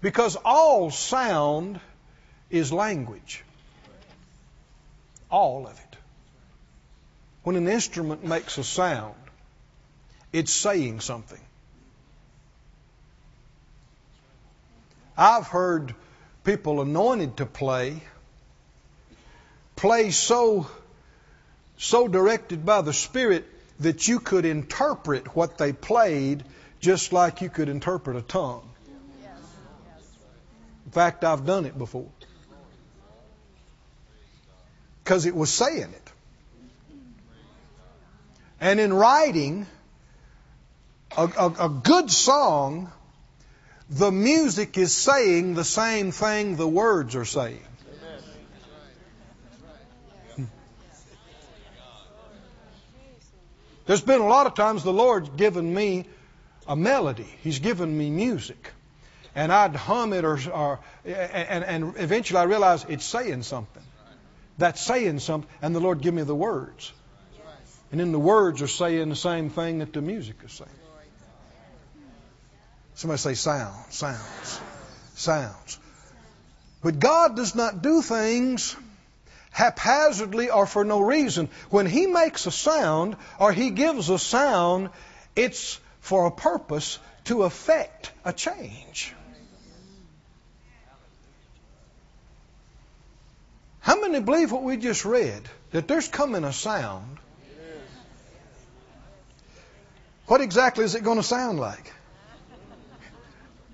Because 0.00 0.36
all 0.44 0.90
sound 0.90 1.78
is 2.48 2.72
language. 2.72 3.44
All 5.30 5.66
of 5.66 5.72
it. 5.72 5.96
When 7.42 7.56
an 7.56 7.68
instrument 7.68 8.24
makes 8.24 8.56
a 8.56 8.64
sound, 8.64 9.14
it's 10.32 10.52
saying 10.52 11.00
something. 11.00 11.40
I've 15.16 15.46
heard 15.46 15.94
people 16.44 16.80
anointed 16.80 17.36
to 17.38 17.46
play 17.46 18.02
play 19.76 20.10
so 20.10 20.66
so 21.80 22.06
directed 22.06 22.66
by 22.66 22.82
the 22.82 22.92
Spirit 22.92 23.46
that 23.80 24.06
you 24.06 24.20
could 24.20 24.44
interpret 24.44 25.34
what 25.34 25.56
they 25.56 25.72
played 25.72 26.44
just 26.78 27.10
like 27.10 27.40
you 27.40 27.48
could 27.48 27.70
interpret 27.70 28.18
a 28.18 28.22
tongue. 28.22 28.68
In 30.84 30.92
fact, 30.92 31.24
I've 31.24 31.46
done 31.46 31.64
it 31.64 31.78
before. 31.78 32.10
Because 35.02 35.24
it 35.24 35.34
was 35.34 35.50
saying 35.50 35.94
it. 35.94 36.12
And 38.60 38.78
in 38.78 38.92
writing 38.92 39.66
a, 41.16 41.24
a, 41.24 41.64
a 41.64 41.68
good 41.70 42.10
song, 42.10 42.92
the 43.88 44.10
music 44.10 44.76
is 44.76 44.94
saying 44.94 45.54
the 45.54 45.64
same 45.64 46.12
thing 46.12 46.56
the 46.56 46.68
words 46.68 47.16
are 47.16 47.24
saying. 47.24 47.69
There's 53.90 54.00
been 54.00 54.20
a 54.20 54.28
lot 54.28 54.46
of 54.46 54.54
times 54.54 54.84
the 54.84 54.92
Lord's 54.92 55.30
given 55.30 55.74
me 55.74 56.04
a 56.68 56.76
melody. 56.76 57.26
He's 57.42 57.58
given 57.58 57.98
me 57.98 58.08
music. 58.08 58.70
And 59.34 59.52
I'd 59.52 59.74
hum 59.74 60.12
it 60.12 60.24
or, 60.24 60.38
or 60.52 60.78
and, 61.04 61.64
and 61.64 61.94
eventually 61.96 62.38
I 62.38 62.44
realized 62.44 62.86
it's 62.88 63.04
saying 63.04 63.42
something. 63.42 63.82
That's 64.58 64.80
saying 64.80 65.18
something, 65.18 65.50
and 65.60 65.74
the 65.74 65.80
Lord 65.80 66.02
give 66.02 66.14
me 66.14 66.22
the 66.22 66.36
words. 66.36 66.92
And 67.90 67.98
then 67.98 68.12
the 68.12 68.20
words 68.20 68.62
are 68.62 68.68
saying 68.68 69.08
the 69.08 69.16
same 69.16 69.50
thing 69.50 69.80
that 69.80 69.92
the 69.92 70.02
music 70.02 70.36
is 70.44 70.52
saying. 70.52 70.70
Somebody 72.94 73.18
say 73.18 73.34
sound, 73.34 73.74
sounds, 73.90 74.60
sounds. 75.16 75.80
But 76.80 77.00
God 77.00 77.34
does 77.34 77.56
not 77.56 77.82
do 77.82 78.02
things 78.02 78.76
haphazardly 79.50 80.50
or 80.50 80.66
for 80.66 80.84
no 80.84 81.00
reason. 81.00 81.48
When 81.70 81.86
He 81.86 82.06
makes 82.06 82.46
a 82.46 82.50
sound 82.50 83.16
or 83.38 83.52
He 83.52 83.70
gives 83.70 84.08
a 84.08 84.18
sound, 84.18 84.90
it's 85.36 85.78
for 86.00 86.26
a 86.26 86.30
purpose 86.30 86.98
to 87.24 87.42
effect 87.42 88.10
a 88.24 88.32
change. 88.32 89.14
How 93.80 94.00
many 94.00 94.20
believe 94.20 94.52
what 94.52 94.62
we 94.62 94.76
just 94.76 95.04
read? 95.04 95.42
That 95.72 95.88
there's 95.88 96.08
coming 96.08 96.44
a 96.44 96.52
sound. 96.52 97.18
What 100.26 100.40
exactly 100.40 100.84
is 100.84 100.94
it 100.94 101.02
going 101.02 101.16
to 101.16 101.24
sound 101.24 101.58
like? 101.58 101.92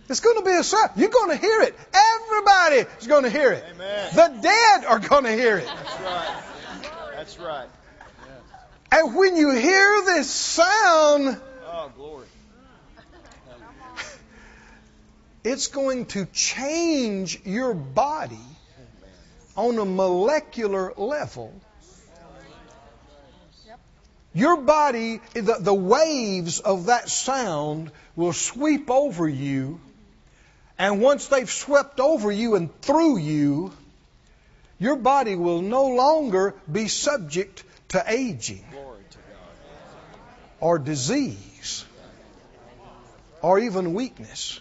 It's 0.09 0.21
going 0.21 0.39
to 0.39 0.45
be 0.45 0.53
a 0.53 0.63
sound. 0.63 0.91
You're 0.97 1.09
going 1.09 1.31
to 1.31 1.37
hear 1.37 1.63
it. 1.63 1.77
Everybody 1.93 2.89
is 3.01 3.07
going 3.07 3.25
to 3.25 3.31
hear 3.31 3.53
it. 3.53 3.65
Amen. 3.75 4.11
The 4.15 4.39
dead 4.41 4.85
are 4.85 5.01
going 5.01 5.25
to 5.25 5.33
hear 5.33 5.59
it. 5.59 5.67
That's 5.67 6.01
right. 6.01 6.43
That's 7.17 7.39
right. 7.39 7.69
And 8.93 9.17
when 9.17 9.37
you 9.37 9.51
hear 9.51 10.03
this 10.05 10.31
sound, 10.31 11.41
oh 11.67 11.91
glory, 11.97 12.27
it's 15.45 15.67
going 15.67 16.07
to 16.07 16.27
change 16.27 17.41
your 17.45 17.75
body 17.75 18.39
on 19.57 19.79
a 19.79 19.85
molecular 19.85 20.93
level. 20.97 21.53
Your 24.33 24.59
body, 24.59 25.21
the, 25.33 25.57
the 25.59 25.75
waves 25.75 26.61
of 26.61 26.87
that 26.87 27.09
sound 27.09 27.91
will 28.15 28.35
sweep 28.35 28.91
over 28.91 29.27
you 29.27 29.81
and 30.79 31.01
once 31.01 31.29
they've 31.29 31.51
swept 31.51 32.01
over 32.01 32.31
you 32.31 32.55
and 32.55 32.81
through 32.83 33.19
you, 33.19 33.73
your 34.79 34.97
body 34.97 35.37
will 35.37 35.63
no 35.63 35.87
longer 35.87 36.55
be 36.71 36.89
subject 36.89 37.65
to 37.89 38.05
aging 38.07 38.65
or 40.61 40.79
disease 40.79 41.85
or 43.41 43.59
even 43.59 43.95
weakness. 43.95 44.61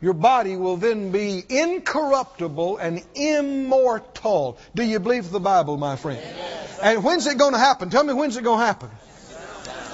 Your 0.00 0.12
body 0.12 0.56
will 0.56 0.76
then 0.76 1.12
be 1.12 1.42
incorruptible 1.48 2.76
and 2.76 3.02
immortal. 3.14 4.58
Do 4.74 4.82
you 4.82 5.00
believe 5.00 5.30
the 5.30 5.40
Bible, 5.40 5.78
my 5.78 5.96
friend? 5.96 6.20
And 6.82 7.02
when's 7.02 7.26
it 7.26 7.38
going 7.38 7.52
to 7.52 7.58
happen? 7.58 7.88
Tell 7.90 8.04
me 8.04 8.12
when's 8.12 8.36
it 8.36 8.44
going 8.44 8.60
to 8.60 8.66
happen? 8.66 8.90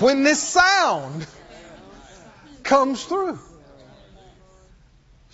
When 0.01 0.25
this 0.25 0.43
sound 0.43 1.27
comes 2.65 3.05
through. 3.05 3.39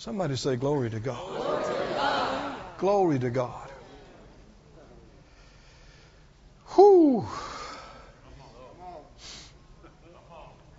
Somebody 0.07 0.37
say, 0.37 0.55
Glory 0.55 0.89
to 0.89 1.01
God. 1.01 2.55
Glory 2.77 3.19
to 3.19 3.29
God. 3.29 3.69
Whew. 6.67 7.27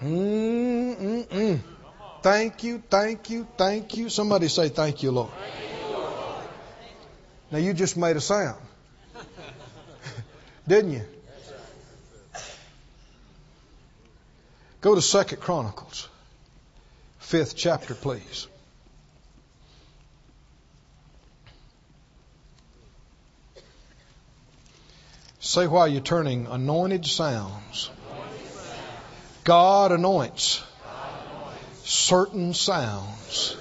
Mm-mm-mm. 0.03 1.61
Thank 2.23 2.64
you, 2.64 2.83
thank 2.88 3.29
you, 3.29 3.47
thank 3.59 3.99
you. 3.99 4.09
Somebody 4.09 4.49
say, 4.49 4.71
Thank 4.71 5.03
you, 5.03 5.11
Lord. 5.11 5.31
Now, 7.51 7.59
you 7.59 7.75
just 7.75 7.99
made 7.99 8.17
a 8.17 8.23
sound. 8.23 8.62
Didn't 10.67 10.93
you? 10.93 11.05
Go 14.81 14.95
to 14.95 15.03
Second 15.03 15.43
Chronicles, 15.43 16.09
fifth 17.19 17.55
chapter, 17.57 17.95
please. 17.95 18.47
Say 25.48 25.66
while 25.66 25.88
you're 25.88 26.02
turning, 26.02 26.46
anointed 26.46 27.06
sounds. 27.06 27.88
God 29.44 29.92
anoints 29.92 30.62
certain 31.84 32.52
sounds. 32.52 33.56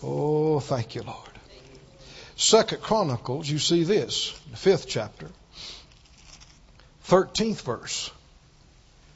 Oh, 0.00 0.60
thank 0.60 0.94
you, 0.94 1.02
Lord. 1.02 1.18
Second 2.36 2.82
Chronicles, 2.82 3.50
you 3.50 3.58
see 3.58 3.82
this, 3.82 4.30
the 4.52 4.56
fifth 4.56 4.86
chapter, 4.86 5.28
thirteenth 7.00 7.62
verse, 7.62 8.12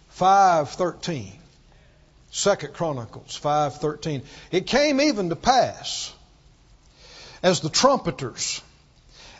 five 0.08 0.70
thirteen. 0.70 1.38
Second 2.32 2.74
Chronicles 2.74 3.36
five 3.36 3.76
thirteen. 3.76 4.22
It 4.50 4.66
came 4.66 5.00
even 5.00 5.28
to 5.28 5.36
pass 5.36 6.12
as 7.44 7.60
the 7.60 7.70
trumpeters 7.70 8.60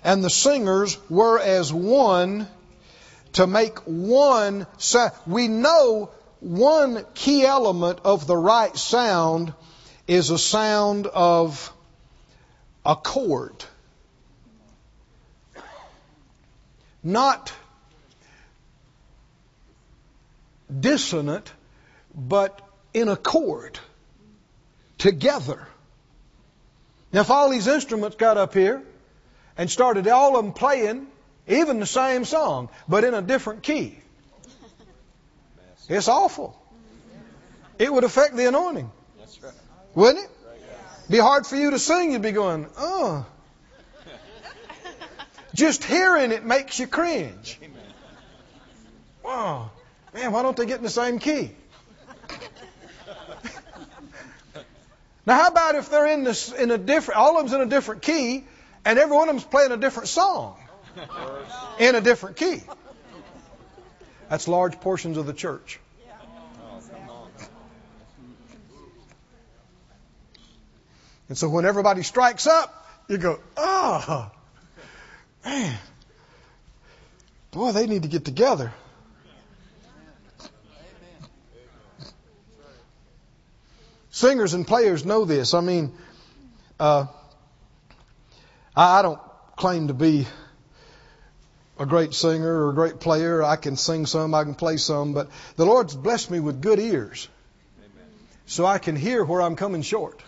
and 0.03 0.25
the 0.25 0.31
singers 0.31 0.99
were 1.09 1.39
as 1.39 1.73
one 1.73 2.47
to 3.35 3.47
make 3.47 3.79
one 3.81 4.67
sound. 4.79 5.13
We 5.27 5.49
know 5.49 6.11
one 6.41 7.05
key 7.15 7.45
element 7.45 8.01
of 8.05 8.27
the 8.27 8.37
right 8.37 8.77
sound 8.77 9.53
is 10.07 10.31
a 10.31 10.39
sound 10.39 11.07
of 11.07 11.73
a 12.85 12.97
chord. 12.97 13.65
Not 17.03 17.53
dissonant, 20.79 21.53
but 22.15 22.61
in 22.93 23.09
accord, 23.09 23.79
together. 24.99 25.67
Now, 27.13 27.21
if 27.21 27.31
all 27.31 27.51
these 27.51 27.67
instruments 27.67 28.17
got 28.17 28.37
up 28.37 28.55
here 28.55 28.83
and 29.61 29.71
started 29.71 30.09
all 30.09 30.39
of 30.39 30.43
them 30.43 30.55
playing 30.55 31.07
even 31.47 31.81
the 31.81 31.87
same 31.87 32.25
song, 32.25 32.71
but 32.89 33.05
in 33.05 33.13
a 33.13 33.21
different 33.21 33.63
key, 33.63 33.99
it's 35.87 36.09
awful. 36.09 36.59
It 37.79 37.93
would 37.93 38.05
affect 38.05 38.37
the 38.37 38.49
anointing. 38.49 38.91
Wouldn't 39.95 40.25
it? 40.25 40.31
Be 41.11 41.19
hard 41.19 41.47
for 41.47 41.57
you 41.57 41.73
to 41.73 41.79
sing. 41.79 42.13
You'd 42.13 42.23
be 42.23 42.33
going, 42.33 42.69
oh. 42.79 43.27
Just 45.55 45.85
hearing 45.85 46.33
it 46.33 46.43
makes 46.43 46.79
you 46.79 46.87
cringe. 46.87 47.61
Wow. 49.23 49.73
Man, 50.15 50.33
why 50.33 50.41
don't 50.41 50.57
they 50.57 50.65
get 50.65 50.79
in 50.79 50.85
the 50.85 50.89
same 50.89 51.19
key? 51.19 51.51
now, 55.27 55.35
how 55.35 55.49
about 55.49 55.75
if 55.75 55.91
they're 55.91 56.07
in 56.07 56.25
this 56.25 56.51
in 56.51 56.71
a 56.71 56.79
different, 56.79 57.21
all 57.21 57.37
of 57.37 57.43
them's 57.43 57.53
in 57.53 57.61
a 57.61 57.67
different 57.67 58.01
key, 58.01 58.47
and 58.85 58.99
every 58.99 59.17
one 59.17 59.29
of 59.29 59.35
them's 59.35 59.45
playing 59.45 59.73
a 59.73 59.77
different 59.77 60.09
song 60.09 60.57
in 61.79 61.95
a 61.95 62.01
different 62.01 62.37
key? 62.37 62.63
That's 64.29 64.47
large 64.47 64.81
portions 64.81 65.17
of 65.17 65.27
the 65.27 65.33
church. 65.33 65.81
And 71.29 71.39
so 71.39 71.49
when 71.49 71.65
everybody 71.65 72.03
strikes 72.03 72.49
up, 72.49 72.87
you 73.09 73.17
go, 73.17 73.39
oh, 73.57 74.31
man, 75.45 75.79
boy, 77.53 77.73
they 77.73 77.87
need 77.87 78.03
to 78.03 78.09
get 78.09 78.25
together. 78.25 78.73
Singers 84.11 84.55
and 84.55 84.67
players 84.67 85.05
know 85.05 85.25
this. 85.25 85.55
I 85.55 85.61
mean, 85.61 85.93
uh, 86.81 87.07
I 88.81 89.03
don't 89.03 89.21
claim 89.57 89.89
to 89.89 89.95
be 89.95 90.27
a 91.79 91.85
great 91.85 92.15
singer 92.15 92.65
or 92.65 92.71
a 92.71 92.73
great 92.73 92.99
player. 92.99 93.43
I 93.43 93.57
can 93.57 93.77
sing 93.77 94.07
some, 94.07 94.35
I 94.35 94.43
can 94.43 94.55
play 94.55 94.79
some, 94.79 95.13
but 95.13 95.29
the 95.57 95.67
Lord's 95.67 95.95
blessed 95.95 96.31
me 96.31 96.41
with 96.41 96.63
good 96.63 96.79
ears. 96.79 97.29
So 98.47 98.65
I 98.65 98.79
can 98.79 98.97
hear 98.97 99.23
where 99.23 99.43
I'm 99.43 99.55
coming 99.55 99.83
short. 99.83 100.23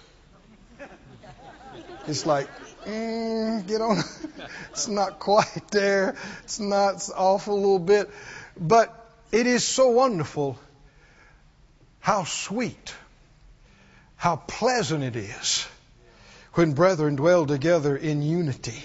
It's 2.06 2.26
like, 2.26 2.46
mm, 2.84 3.66
get 3.66 3.80
on. 3.80 4.04
it's 4.70 4.86
not 4.86 5.18
quite 5.18 5.68
there. 5.70 6.16
It's 6.44 6.60
not, 6.60 6.96
it's 6.96 7.10
off 7.10 7.46
a 7.46 7.52
little 7.52 7.78
bit. 7.78 8.10
But 8.60 8.94
it 9.32 9.46
is 9.46 9.64
so 9.64 9.88
wonderful 9.88 10.58
how 12.00 12.24
sweet, 12.24 12.94
how 14.16 14.36
pleasant 14.36 15.04
it 15.04 15.16
is 15.16 15.66
when 16.54 16.72
brethren 16.72 17.16
dwell 17.16 17.46
together 17.46 17.96
in 17.96 18.22
unity. 18.22 18.82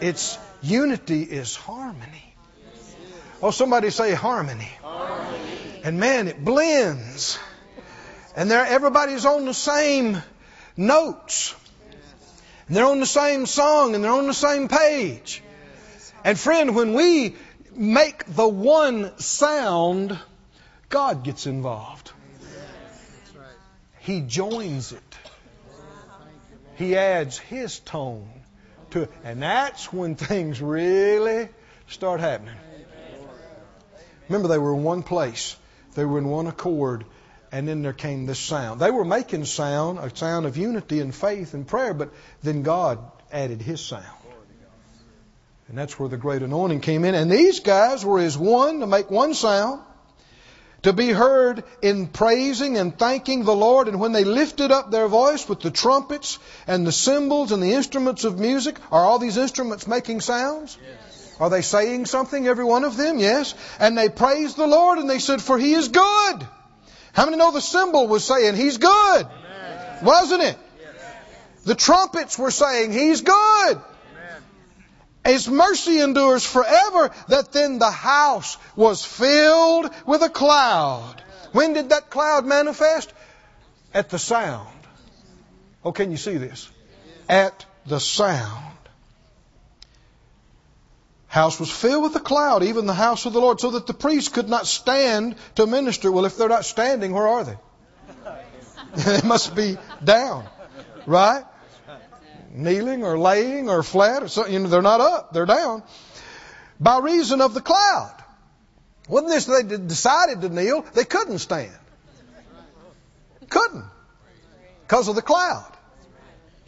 It's 0.00 0.38
unity 0.62 1.22
is 1.22 1.54
harmony. 1.54 2.34
Oh, 3.42 3.50
somebody 3.50 3.90
say 3.90 4.14
harmony. 4.14 4.70
harmony. 4.82 5.38
And 5.84 6.00
man, 6.00 6.28
it 6.28 6.42
blends. 6.42 7.38
And 8.36 8.50
there, 8.50 8.64
everybody's 8.64 9.26
on 9.26 9.44
the 9.44 9.54
same 9.54 10.22
notes. 10.76 11.54
And 12.68 12.76
they're 12.76 12.86
on 12.86 13.00
the 13.00 13.06
same 13.06 13.44
song 13.44 13.94
and 13.94 14.02
they're 14.02 14.10
on 14.10 14.26
the 14.26 14.34
same 14.34 14.68
page. 14.68 15.42
And 16.24 16.38
friend, 16.38 16.74
when 16.74 16.94
we 16.94 17.36
make 17.76 18.24
the 18.26 18.48
one 18.48 19.18
sound, 19.18 20.18
God 20.88 21.22
gets 21.22 21.46
involved. 21.46 22.12
He 23.98 24.22
joins 24.22 24.92
it. 24.92 25.13
He 26.76 26.96
adds 26.96 27.38
His 27.38 27.78
tone 27.80 28.28
to 28.90 29.02
it. 29.02 29.10
And 29.24 29.42
that's 29.42 29.92
when 29.92 30.14
things 30.16 30.60
really 30.60 31.48
start 31.88 32.20
happening. 32.20 32.54
Remember, 34.28 34.48
they 34.48 34.58
were 34.58 34.74
in 34.74 34.82
one 34.82 35.02
place. 35.02 35.56
They 35.94 36.04
were 36.04 36.18
in 36.18 36.28
one 36.28 36.46
accord 36.46 37.04
and 37.54 37.68
then 37.68 37.82
there 37.82 37.92
came 37.92 38.26
this 38.26 38.40
sound. 38.40 38.80
They 38.80 38.90
were 38.90 39.04
making 39.04 39.44
sound, 39.44 40.00
a 40.00 40.14
sound 40.14 40.44
of 40.44 40.56
unity 40.56 40.98
and 40.98 41.14
faith 41.14 41.54
and 41.54 41.64
prayer, 41.64 41.94
but 41.94 42.12
then 42.42 42.64
God 42.64 42.98
added 43.30 43.62
His 43.62 43.80
sound. 43.80 44.04
And 45.68 45.78
that's 45.78 45.96
where 45.96 46.08
the 46.08 46.16
great 46.16 46.42
anointing 46.42 46.80
came 46.80 47.04
in. 47.04 47.14
And 47.14 47.30
these 47.30 47.60
guys 47.60 48.04
were 48.04 48.18
as 48.18 48.36
one 48.36 48.80
to 48.80 48.88
make 48.88 49.08
one 49.08 49.34
sound, 49.34 49.82
to 50.84 50.92
be 50.92 51.08
heard 51.08 51.64
in 51.82 52.06
praising 52.06 52.76
and 52.76 52.96
thanking 52.96 53.44
the 53.44 53.54
Lord. 53.54 53.88
And 53.88 53.98
when 53.98 54.12
they 54.12 54.24
lifted 54.24 54.70
up 54.70 54.90
their 54.90 55.08
voice 55.08 55.48
with 55.48 55.60
the 55.60 55.70
trumpets 55.70 56.38
and 56.66 56.86
the 56.86 56.92
cymbals 56.92 57.52
and 57.52 57.62
the 57.62 57.72
instruments 57.72 58.24
of 58.24 58.38
music, 58.38 58.76
are 58.92 59.04
all 59.04 59.18
these 59.18 59.36
instruments 59.38 59.86
making 59.86 60.20
sounds? 60.20 60.78
Yes. 60.82 61.36
Are 61.40 61.50
they 61.50 61.62
saying 61.62 62.06
something, 62.06 62.46
every 62.46 62.64
one 62.64 62.84
of 62.84 62.96
them? 62.96 63.18
Yes. 63.18 63.54
And 63.80 63.96
they 63.96 64.08
praised 64.08 64.56
the 64.56 64.66
Lord 64.66 64.98
and 64.98 65.08
they 65.08 65.18
said, 65.18 65.42
For 65.42 65.58
He 65.58 65.72
is 65.72 65.88
good. 65.88 66.46
How 67.12 67.24
many 67.24 67.38
know 67.38 67.50
the 67.50 67.60
cymbal 67.60 68.06
was 68.06 68.24
saying, 68.24 68.54
He's 68.54 68.76
good? 68.76 69.26
Amen. 69.26 70.04
Wasn't 70.04 70.42
it? 70.42 70.58
Yes. 70.80 71.64
The 71.64 71.74
trumpets 71.74 72.38
were 72.38 72.50
saying, 72.50 72.92
He's 72.92 73.22
good. 73.22 73.80
His 75.24 75.48
mercy 75.48 76.00
endures 76.00 76.44
forever. 76.44 77.10
That 77.28 77.52
then 77.52 77.78
the 77.78 77.90
house 77.90 78.56
was 78.76 79.04
filled 79.04 79.90
with 80.06 80.22
a 80.22 80.28
cloud. 80.28 81.22
When 81.52 81.72
did 81.72 81.90
that 81.90 82.10
cloud 82.10 82.44
manifest? 82.46 83.12
At 83.92 84.10
the 84.10 84.18
sound. 84.18 84.68
Oh, 85.84 85.92
can 85.92 86.10
you 86.10 86.16
see 86.16 86.36
this? 86.36 86.68
At 87.28 87.64
the 87.86 88.00
sound 88.00 88.74
house 91.34 91.58
was 91.58 91.68
filled 91.68 92.04
with 92.04 92.14
a 92.14 92.20
cloud, 92.20 92.62
even 92.62 92.86
the 92.86 92.94
house 92.94 93.26
of 93.26 93.32
the 93.32 93.40
Lord, 93.40 93.58
so 93.60 93.72
that 93.72 93.88
the 93.88 93.92
priests 93.92 94.28
could 94.28 94.48
not 94.48 94.68
stand 94.68 95.34
to 95.56 95.66
minister. 95.66 96.12
Well, 96.12 96.26
if 96.26 96.36
they're 96.36 96.48
not 96.48 96.64
standing, 96.64 97.12
where 97.12 97.26
are 97.26 97.44
they? 97.44 97.56
they 98.96 99.20
must 99.26 99.54
be 99.56 99.76
down, 100.02 100.46
right? 101.06 101.44
Kneeling 102.54 103.02
or 103.02 103.18
laying 103.18 103.68
or 103.68 103.82
flat 103.82 104.22
or 104.22 104.28
something. 104.28 104.52
You 104.52 104.60
know, 104.60 104.68
they're 104.68 104.80
not 104.80 105.00
up, 105.00 105.32
they're 105.32 105.44
down. 105.44 105.82
by 106.78 106.98
reason 106.98 107.40
of 107.40 107.52
the 107.52 107.60
cloud. 107.60 108.14
Wasn't 109.08 109.30
this 109.30 109.46
they 109.46 109.62
decided 109.62 110.40
to 110.40 110.48
kneel? 110.48 110.82
They 110.94 111.04
couldn't 111.04 111.40
stand. 111.40 111.76
Couldn't. 113.48 113.84
Because 114.82 115.08
of 115.08 115.16
the 115.16 115.22
cloud. 115.22 115.70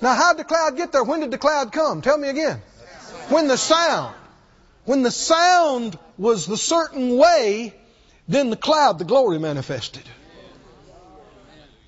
Now, 0.02 0.14
how 0.14 0.32
did 0.32 0.40
the 0.40 0.44
cloud 0.44 0.76
get 0.76 0.92
there? 0.92 1.04
When 1.04 1.20
did 1.20 1.30
the 1.30 1.38
cloud 1.38 1.72
come? 1.72 2.02
Tell 2.02 2.18
me 2.18 2.28
again. 2.28 2.60
When 3.28 3.48
the 3.48 3.56
sound. 3.56 4.14
When 4.84 5.02
the 5.02 5.10
sound 5.10 5.98
was 6.18 6.46
the 6.46 6.56
certain 6.56 7.16
way, 7.16 7.74
then 8.28 8.50
the 8.50 8.56
cloud, 8.56 8.98
the 8.98 9.04
glory 9.04 9.38
manifested. 9.38 10.04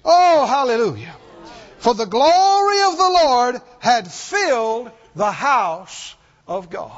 Oh, 0.05 0.47
hallelujah. 0.47 1.15
For 1.79 1.95
the 1.95 2.07
glory 2.07 2.81
of 2.83 2.97
the 2.97 3.11
Lord 3.25 3.63
had 3.79 4.11
filled 4.11 4.91
the 5.15 5.31
house 5.31 6.15
of 6.47 6.71
God. 6.71 6.93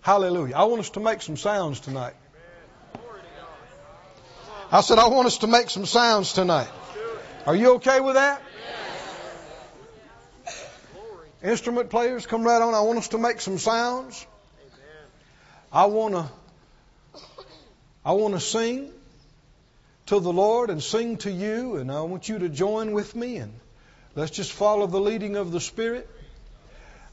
Hallelujah. 0.00 0.56
I 0.56 0.64
want 0.64 0.80
us 0.80 0.90
to 0.90 1.00
make 1.00 1.22
some 1.22 1.36
sounds 1.36 1.80
tonight. 1.80 2.14
I 4.70 4.80
said, 4.80 4.98
I 4.98 5.08
want 5.08 5.26
us 5.26 5.38
to 5.38 5.46
make 5.46 5.70
some 5.70 5.86
sounds 5.86 6.32
tonight. 6.32 6.70
Are 7.46 7.54
you 7.54 7.74
okay 7.74 8.00
with 8.00 8.14
that? 8.14 8.42
Instrument 11.42 11.90
players, 11.90 12.26
come 12.26 12.42
right 12.42 12.62
on. 12.62 12.72
I 12.72 12.80
want 12.80 12.98
us 12.98 13.08
to 13.08 13.18
make 13.18 13.40
some 13.40 13.58
sounds. 13.58 14.26
I 15.72 15.86
want 15.86 16.14
to 16.14 16.28
I 18.04 18.12
want 18.12 18.34
to 18.34 18.40
sing 18.40 18.92
to 20.06 20.20
the 20.20 20.32
Lord 20.32 20.70
and 20.70 20.82
sing 20.82 21.16
to 21.18 21.30
you, 21.30 21.76
and 21.76 21.90
I 21.90 22.02
want 22.02 22.28
you 22.28 22.40
to 22.40 22.48
join 22.48 22.92
with 22.92 23.14
me 23.14 23.36
and 23.36 23.52
let's 24.14 24.32
just 24.32 24.52
follow 24.52 24.86
the 24.86 25.00
leading 25.00 25.36
of 25.36 25.52
the 25.52 25.60
Spirit. 25.60 26.08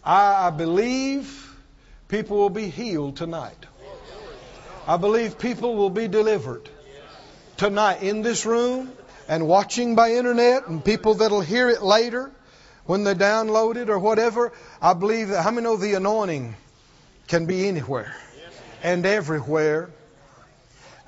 I, 0.03 0.49
believe 0.49 1.55
people 2.07 2.37
will 2.37 2.49
be 2.49 2.69
healed 2.69 3.17
tonight. 3.17 3.65
I 4.87 4.97
believe 4.97 5.37
people 5.37 5.75
will 5.75 5.89
be 5.89 6.07
delivered 6.07 6.67
tonight 7.57 8.01
in 8.01 8.21
this 8.21 8.45
room 8.45 8.91
and 9.27 9.47
watching 9.47 9.95
by 9.95 10.13
internet 10.13 10.67
and 10.67 10.83
people 10.83 11.15
that'll 11.15 11.41
hear 11.41 11.69
it 11.69 11.83
later 11.83 12.31
when 12.85 13.03
they 13.03 13.13
download 13.13 13.75
it 13.75 13.89
or 13.89 13.99
whatever. 13.99 14.51
I 14.81 14.93
believe 14.93 15.27
that 15.29 15.43
how 15.43 15.51
many 15.51 15.65
know 15.65 15.77
the 15.77 15.93
anointing 15.93 16.55
can 17.27 17.45
be 17.45 17.67
anywhere 17.67 18.15
and 18.81 19.05
everywhere. 19.05 19.91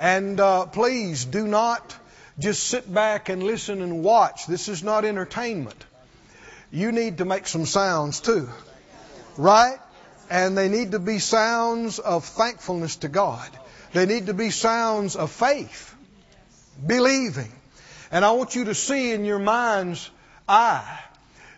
And 0.02 0.40
uh, 0.40 0.66
please 0.66 1.26
do 1.26 1.48
not 1.48 1.96
just 2.40 2.64
sit 2.64 2.92
back 2.92 3.30
and 3.30 3.44
listen 3.44 3.84
and 3.84 4.04
watch. 4.04 4.48
This 4.48 4.68
is 4.68 4.84
not 4.84 5.06
entertainment. 5.06 5.86
You 6.72 6.92
need 6.92 7.20
to 7.20 7.26
make 7.26 7.46
some 7.46 7.68
sounds 7.68 8.20
too. 8.20 8.50
Right? 9.38 9.78
And 10.28 10.58
they 10.58 10.70
need 10.70 10.94
to 10.94 11.00
be 11.00 11.20
sounds 11.20 12.00
of 12.00 12.26
thankfulness 12.26 12.96
to 12.98 13.10
God. 13.10 13.48
They 13.94 14.08
need 14.08 14.26
to 14.26 14.34
be 14.34 14.50
sounds 14.50 15.16
of 15.16 15.30
faith, 15.30 15.94
believing. 16.84 17.52
And 18.12 18.26
I 18.26 18.32
want 18.32 18.56
you 18.56 18.66
to 18.66 18.74
see 18.74 19.12
in 19.12 19.24
your 19.24 19.38
mind's 19.38 20.10
eye 20.50 21.00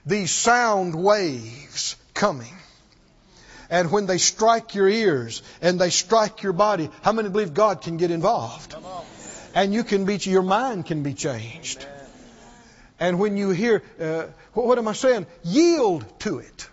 these 0.06 0.32
sound 0.32 0.96
waves 0.96 1.96
coming. 2.14 2.54
And 3.70 3.92
when 3.92 4.06
they 4.06 4.18
strike 4.18 4.76
your 4.76 4.88
ears 4.88 5.42
and 5.62 5.80
they 5.80 5.90
strike 5.90 6.44
your 6.44 6.54
body, 6.54 6.90
how 7.02 7.12
many 7.12 7.30
believe 7.30 7.54
God 7.54 7.82
can 7.82 7.98
get 7.98 8.12
involved? 8.12 8.76
And 9.56 9.74
you 9.74 9.84
can 9.84 10.06
be, 10.06 10.16
your 10.18 10.42
mind 10.42 10.86
can 10.86 11.04
be 11.04 11.14
changed. 11.14 11.86
And 13.00 13.20
when 13.20 13.38
you 13.38 13.50
hear, 13.50 13.84
uh, 14.00 14.28
what 14.54 14.78
am 14.78 14.88
I 14.88 14.94
saying? 14.94 15.26
Yield 15.44 16.06
to 16.20 16.40
it. 16.40 16.70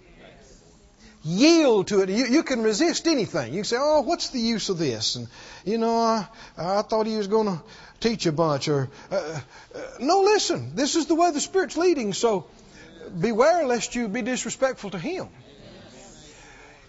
Yield 1.22 1.88
to 1.88 2.00
it. 2.00 2.09
You, 2.09 2.26
you, 2.26 2.42
can 2.42 2.62
resist 2.62 3.07
anything. 3.07 3.53
You 3.53 3.59
can 3.59 3.64
say, 3.64 3.76
oh, 3.79 4.00
what's 4.03 4.31
the 4.31 4.40
use 4.40 4.70
of 4.70 4.79
this? 4.79 5.16
And, 5.16 5.29
you 5.64 5.76
know, 5.76 5.98
I, 5.98 6.26
I 6.57 6.83
thought 6.83 7.07
he 7.07 7.16
was 7.16 7.26
going 7.26 7.46
to 7.46 7.62
teach 8.00 8.24
a 8.26 8.33
bunch. 8.33 8.68
Or, 8.68 8.88
uh, 9.11 9.40
uh, 9.74 9.81
no, 10.00 10.20
listen. 10.20 10.74
This 10.74 10.96
is 10.96 11.07
the 11.07 11.14
way 11.14 11.31
the 11.31 11.40
Spirit's 11.40 11.76
leading. 11.76 12.14
So 12.14 12.46
beware 13.18 13.66
lest 13.66 13.94
you 13.94 14.09
be 14.09 14.22
disrespectful 14.22 14.90
to 14.90 14.98
him. 14.98 15.29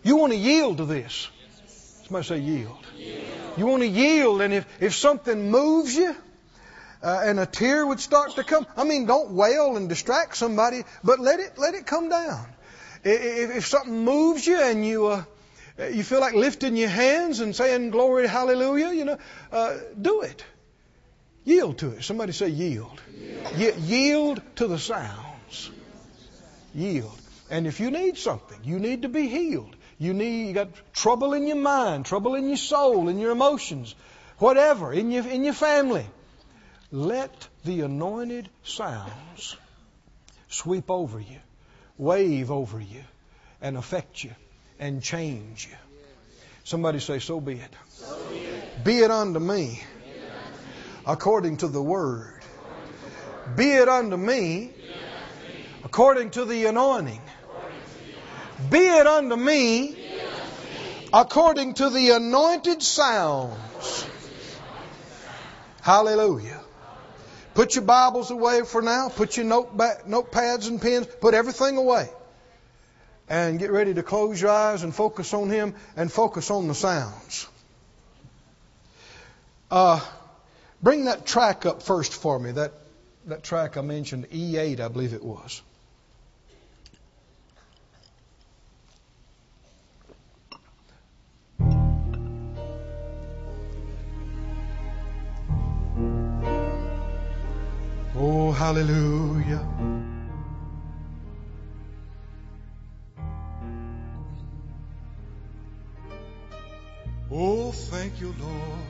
You 0.04 0.18
want 0.18 0.34
to 0.34 0.38
yield 0.38 0.78
to 0.78 0.86
this. 0.86 1.30
Somebody 2.04 2.26
say 2.26 2.40
yield. 2.40 2.78
yield. 2.96 3.24
You 3.58 3.68
want 3.68 3.84
to 3.84 3.88
yield, 3.88 4.42
and 4.42 4.54
if, 4.54 4.66
if 4.82 4.96
something 4.96 5.52
moves 5.52 5.96
you, 5.96 6.16
uh, 7.04 7.22
and 7.24 7.40
a 7.40 7.46
tear 7.46 7.86
would 7.86 8.00
start 8.00 8.36
to 8.36 8.44
come, 8.44 8.66
I 8.78 8.84
mean, 8.84 9.06
don't 9.06 9.32
wail 9.32 9.76
and 9.76 9.90
distract 9.90 10.38
somebody, 10.38 10.84
but 11.04 11.20
let 11.20 11.40
it 11.40 11.58
let 11.58 11.74
it 11.74 11.86
come 11.86 12.10
down. 12.10 12.46
If, 13.04 13.58
if 13.58 13.68
something 13.68 14.06
moves 14.06 14.46
you 14.46 14.62
and 14.62 14.86
you 14.86 15.08
uh, 15.08 15.24
you 15.92 16.04
feel 16.04 16.20
like 16.20 16.36
lifting 16.36 16.76
your 16.76 16.90
hands 16.90 17.40
and 17.40 17.56
saying 17.56 17.90
glory, 17.90 18.28
hallelujah, 18.28 18.92
you 18.92 19.06
know, 19.06 19.18
uh, 19.52 19.78
do 20.00 20.22
it. 20.22 20.46
Yield 21.44 21.80
to 21.80 21.92
it. 21.92 22.04
Somebody 22.04 22.34
say 22.34 22.50
yield. 22.50 23.02
Yield, 23.56 23.78
yield 23.78 24.42
to 24.58 24.68
the 24.68 24.78
sounds. 24.78 25.72
Yield. 26.76 27.20
And 27.50 27.66
if 27.66 27.80
you 27.80 27.90
need 27.90 28.18
something, 28.18 28.60
you 28.64 28.80
need 28.80 29.02
to 29.02 29.10
be 29.10 29.28
healed. 29.28 29.76
You 30.02 30.16
need, 30.16 30.48
you 30.48 30.54
got 30.54 30.70
trouble 30.94 31.34
in 31.36 31.46
your 31.46 31.58
mind, 31.58 32.08
trouble 32.08 32.34
in 32.34 32.48
your 32.48 32.58
soul, 32.58 33.08
in 33.08 33.20
your 33.20 33.30
emotions, 33.30 33.94
whatever, 34.40 34.92
in 34.92 35.12
your, 35.12 35.28
in 35.28 35.44
your 35.44 35.54
family. 35.54 36.08
Let 36.92 37.48
the 37.66 37.82
anointed 37.82 38.50
sounds 38.64 39.56
sweep 40.50 40.90
over 40.90 41.20
you, 41.20 41.38
wave 42.00 42.50
over 42.50 42.80
you, 42.80 43.04
and 43.62 43.78
affect 43.78 44.24
you, 44.24 44.32
and 44.80 45.04
change 45.04 45.68
you. 45.70 45.78
Somebody 46.64 46.98
say, 46.98 47.20
So 47.20 47.40
be 47.40 47.60
it. 47.60 47.74
So 47.90 48.18
be, 48.28 48.38
it. 48.38 48.84
be 48.84 48.98
it 49.02 49.12
unto 49.12 49.40
me 49.40 49.84
according 51.06 51.58
to 51.58 51.68
the 51.68 51.82
word. 51.82 52.42
Be 53.56 53.70
it 53.70 53.88
unto 53.88 54.18
me 54.18 54.72
according 55.84 56.32
to 56.32 56.46
the 56.46 56.66
anointing 56.66 57.22
be 58.70 58.80
it 58.80 59.08
unto 59.08 59.36
me 59.36 59.96
according 61.14 61.74
to 61.76 61.90
the 61.90 62.12
anointed 62.12 62.82
sounds. 62.82 64.06
Hallelujah. 65.82 66.62
Put 67.54 67.76
your 67.76 67.84
Bibles 67.84 68.32
away 68.32 68.62
for 68.62 68.82
now. 68.82 69.10
Put 69.10 69.36
your 69.36 69.46
note 69.46 69.76
notepads 69.76 70.68
and 70.68 70.82
pens. 70.82 71.08
Put 71.20 71.34
everything 71.34 71.78
away. 71.78 72.10
And 73.28 73.60
get 73.60 73.72
ready 73.72 73.94
to 73.94 74.04
close 74.04 74.42
your 74.42 74.52
eyes 74.52 74.84
and 74.84 74.94
focus 74.94 75.34
on 75.34 75.50
Him 75.50 75.76
and 75.96 76.12
focus 76.12 76.52
on 76.52 76.68
the 76.68 76.76
sounds. 76.76 77.48
Uh, 79.70 80.02
bring 80.82 81.06
that 81.06 81.26
track 81.26 81.66
up 81.66 81.82
first 81.82 82.14
for 82.14 82.38
me. 82.38 82.52
That, 82.52 82.74
that 83.26 83.44
track 83.44 83.78
I 83.78 83.82
mentioned, 83.82 84.30
E8, 84.30 84.80
I 84.80 84.88
believe 84.90 85.14
it 85.14 85.24
was. 85.24 85.62
Oh, 98.14 98.52
hallelujah. 98.52 99.66
Oh, 107.32 107.72
thank 107.72 108.20
you, 108.20 108.36
Lord. 108.38 108.82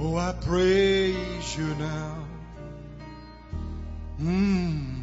Oh, 0.00 0.16
I 0.16 0.32
praise 0.32 1.56
you 1.56 1.74
now. 1.76 2.26
Mm. 4.20 5.00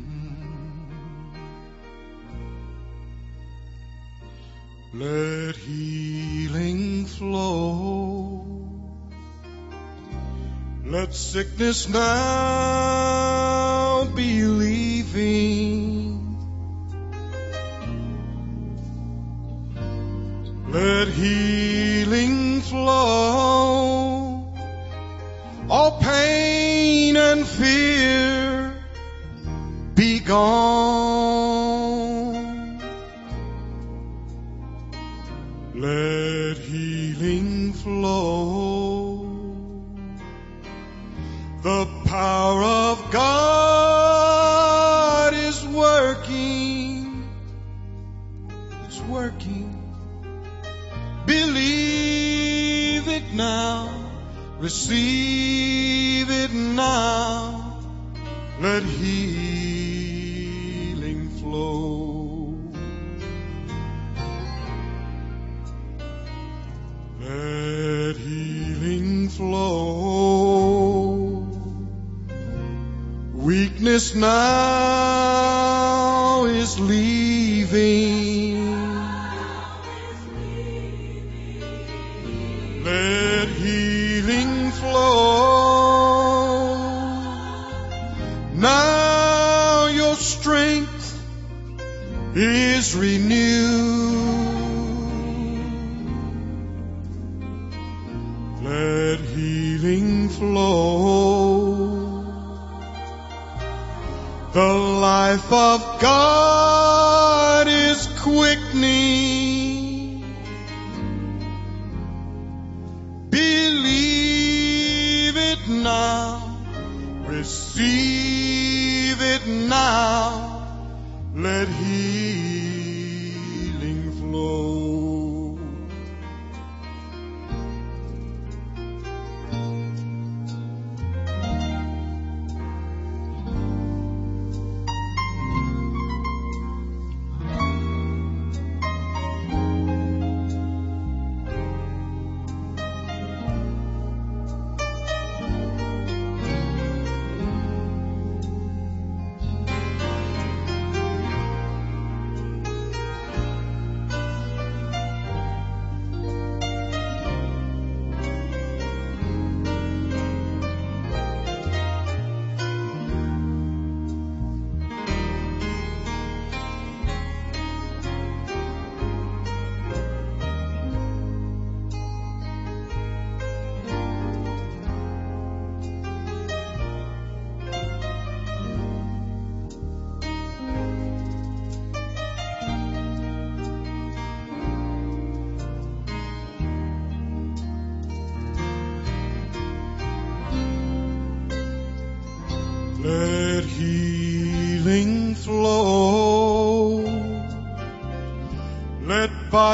Let 4.94 5.56
healing 5.56 7.06
flow. 7.06 8.37
Let 10.90 11.14
sickness 11.14 11.90
now 11.90 12.06
be 14.16 14.44
leaving. 14.44 16.16
Let 20.70 21.10
healing 21.10 22.62
flow. 22.62 24.56
All 25.70 26.00
pain 26.00 27.18
and 27.18 27.46
fear 27.46 28.74
be 29.94 30.20
gone. 30.22 31.57
The 41.68 41.84
power 42.06 42.64
of 42.64 43.12
God 43.12 43.34
is 45.34 45.66
working. 45.66 47.28
It's 48.86 49.02
working. 49.02 49.74
Believe 51.26 53.10
it 53.10 53.34
now. 53.34 53.90
Receive 54.60 56.30
it 56.30 56.54
now. 56.54 57.82
Let 58.62 58.84
He 58.84 59.37
darkness 73.98 74.14
now 74.14 75.66
is 76.46 76.80
leaving. 76.80 77.37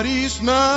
Nobody's 0.04 0.42
now. 0.42 0.73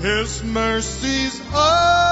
His 0.00 0.42
mercies 0.42 1.40
are 1.52 2.09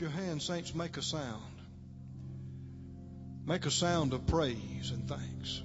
your 0.00 0.10
hands, 0.10 0.44
saints, 0.44 0.74
make 0.74 0.96
a 0.96 1.02
sound. 1.02 1.42
Make 3.46 3.66
a 3.66 3.70
sound 3.70 4.12
of 4.12 4.26
praise 4.26 4.90
and 4.90 5.06
thanks. 5.08 5.62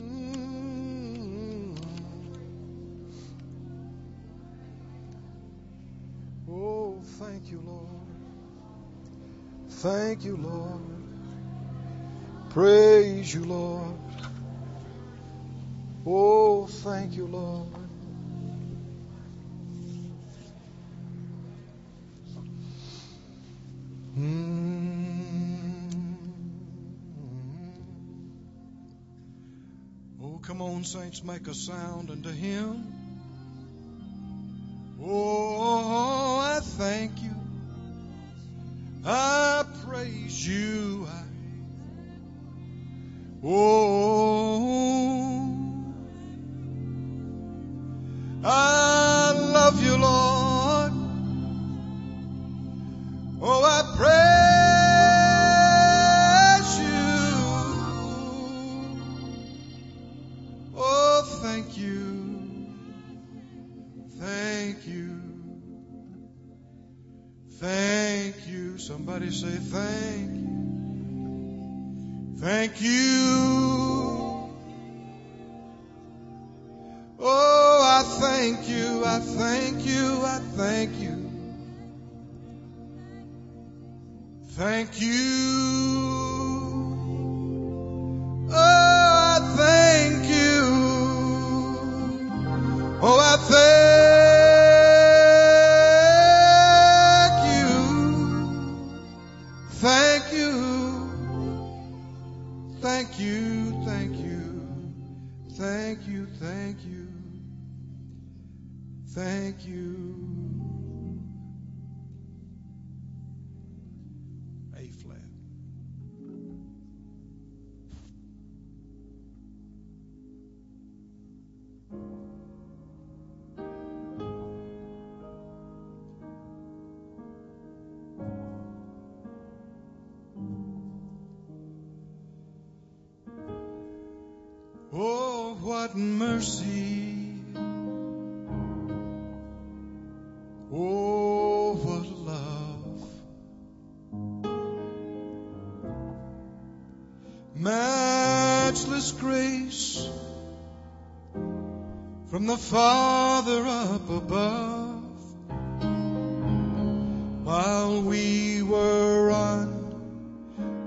Mm. 0.00 1.76
Oh, 6.50 7.00
thank 7.20 7.50
you, 7.50 7.62
Lord. 7.64 7.88
Thank 9.68 10.24
you, 10.24 10.36
Lord. 10.36 10.80
Praise 12.50 13.32
you, 13.32 13.44
Lord. 13.44 14.01
Oh, 16.04 16.66
thank 16.66 17.14
you, 17.14 17.26
Lord. 17.26 17.68
Mm. 24.18 24.62
Oh, 30.20 30.38
come 30.42 30.60
on, 30.60 30.84
saints, 30.84 31.22
make 31.22 31.46
a 31.46 31.54
sound 31.54 32.10
unto 32.10 32.30
him. 32.30 33.01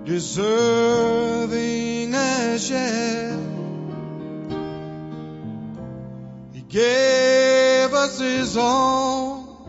Undeserving 0.06 2.14
as 2.14 2.70
yet. 2.70 3.40
He 6.54 6.62
gave 6.62 7.92
us 7.94 8.20
His 8.20 8.56
all. 8.56 9.68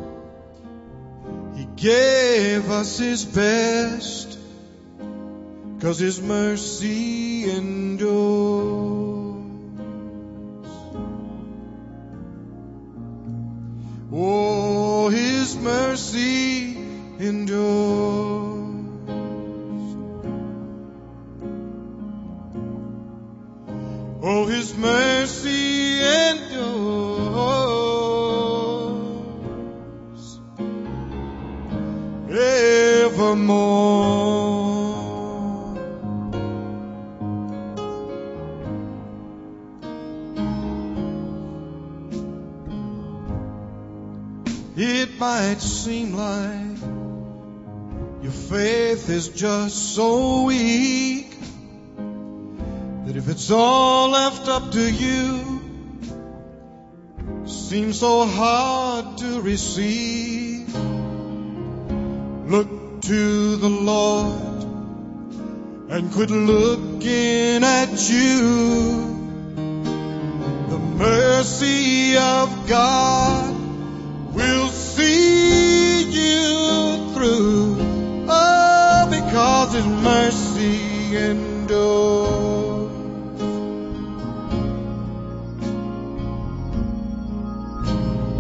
He 1.57 1.66
gave 1.76 2.70
us 2.70 2.99
His 2.99 3.24
best. 3.24 4.39
Cause 5.80 5.99
His 5.99 6.20
mercy 6.20 7.51
endures. 7.51 8.07
Oh, 14.12 15.09
His 15.09 15.57
mercy 15.57 16.76
endures. 17.18 18.36
Seem 45.87 46.11
like 46.16 46.80
your 48.20 48.32
faith 48.32 49.09
is 49.09 49.28
just 49.28 49.95
so 49.95 50.43
weak 50.43 51.30
that 53.05 53.14
if 53.14 53.28
it's 53.28 53.53
all 53.53 54.09
left 54.09 54.49
up 54.49 54.72
to 54.72 54.80
you, 54.80 55.62
seems 57.47 58.01
so 58.01 58.26
hard 58.26 59.18
to 59.18 59.41
receive. 59.43 60.74
Look 60.74 63.03
to 63.03 63.57
the 63.57 63.68
Lord 63.68 64.64
and 65.93 66.12
quit 66.12 66.30
looking 66.30 67.62
at 67.62 68.11
you. 68.11 69.14
The 70.68 70.78
mercy 70.99 72.16
of 72.16 72.68
God 72.68 73.55
will 74.34 74.68
see 74.70 75.45
His 79.77 79.87
mercy 79.87 81.14
endures. 81.14 81.77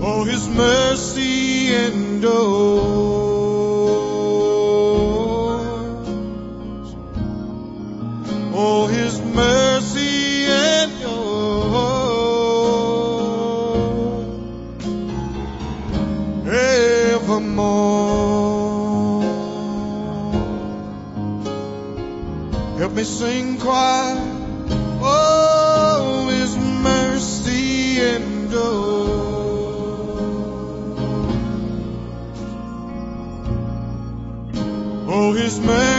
Oh, 0.00 0.24
His 0.24 0.48
mercy 0.48 1.74
endures. 1.74 2.32
Oh, 8.54 8.86
His 8.86 9.20
mercy 9.20 10.46
endures 10.46 10.96
evermore. 17.12 17.85
Sing. 23.66 24.98
Oh, 25.02 26.28
His 26.30 26.56
mercy 26.56 28.00
endures. 28.00 28.56
Oh, 35.08 35.32
His 35.32 35.58
mercy 35.60 35.95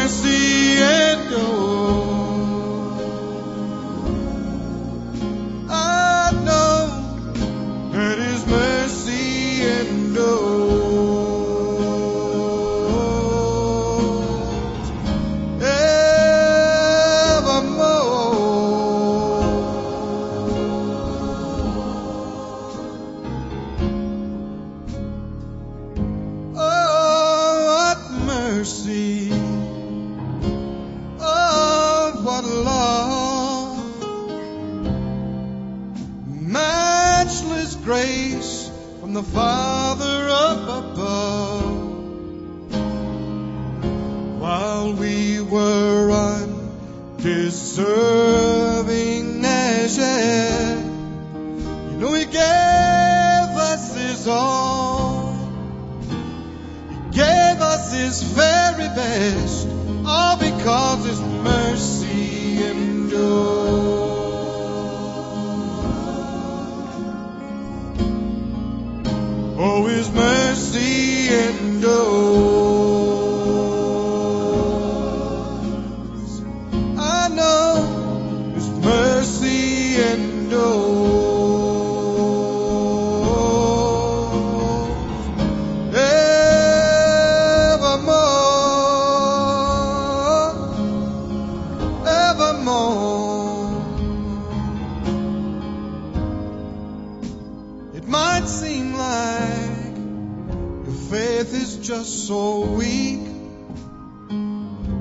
just 101.97 102.27
so 102.27 102.61
weak 102.61 103.25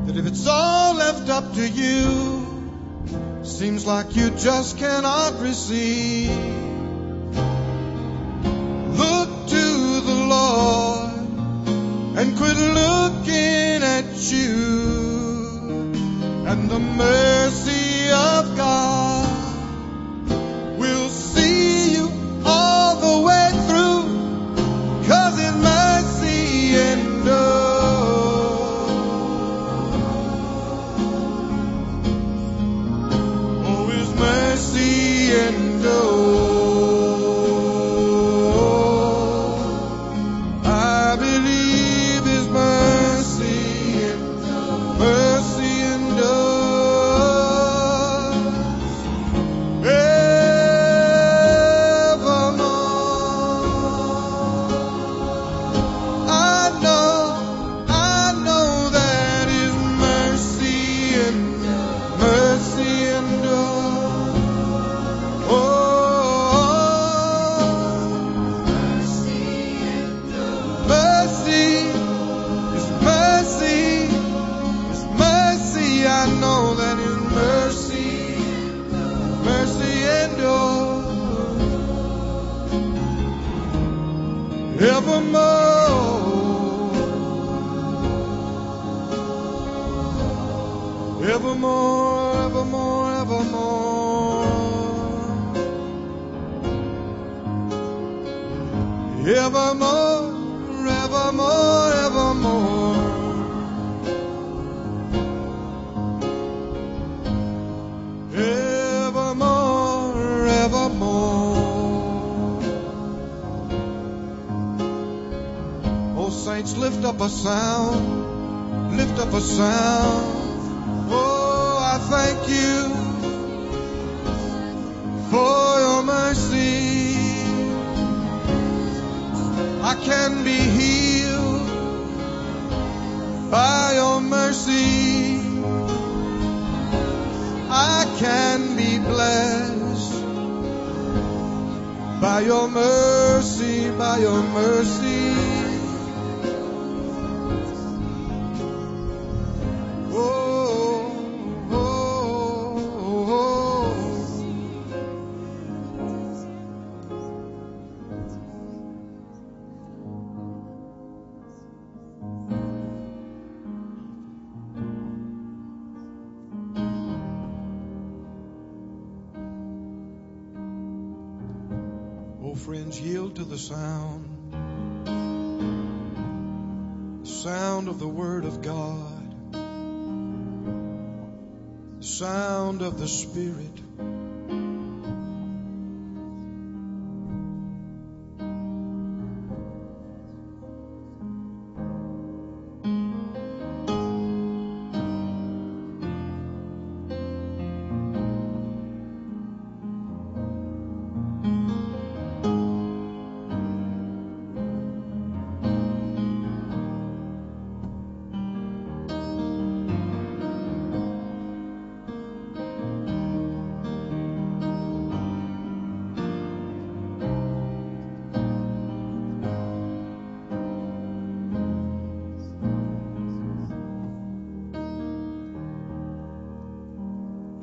that 0.06 0.16
if 0.16 0.26
it's 0.26 0.46
all 0.46 0.94
left 0.94 1.28
up 1.28 1.52
to 1.52 1.68
you, 1.68 3.44
seems 3.44 3.84
like 3.86 4.16
you 4.16 4.30
just 4.30 4.78
cannot 4.78 5.38
receive. 5.42 6.75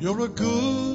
You're 0.03 0.25
a 0.25 0.27
good 0.27 0.92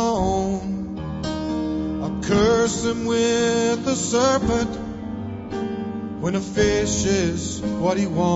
I 0.00 0.60
curse 2.22 2.84
him 2.84 3.04
with 3.06 3.84
the 3.84 3.96
serpent 3.96 4.70
when 6.20 6.36
a 6.36 6.40
fish 6.40 7.04
is 7.04 7.60
what 7.60 7.96
he 7.96 8.06
wants. 8.06 8.27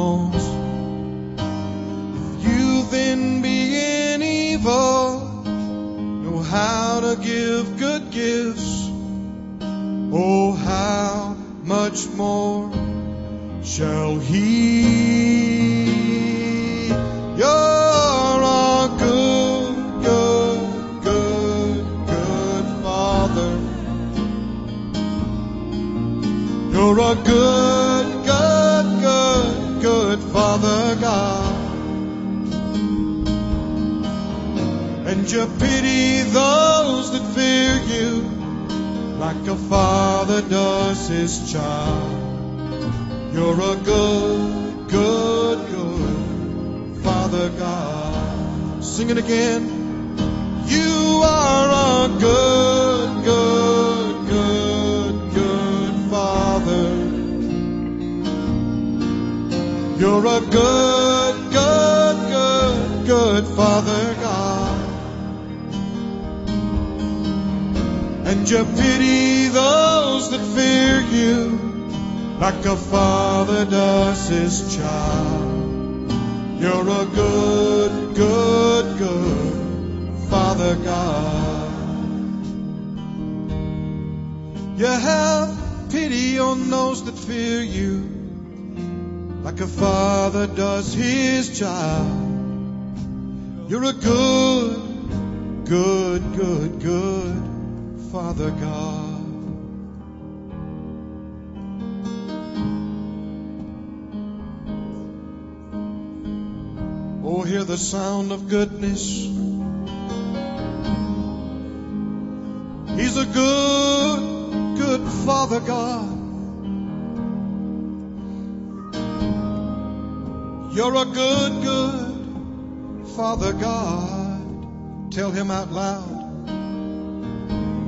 out 125.51 125.73
loud. 125.73 126.23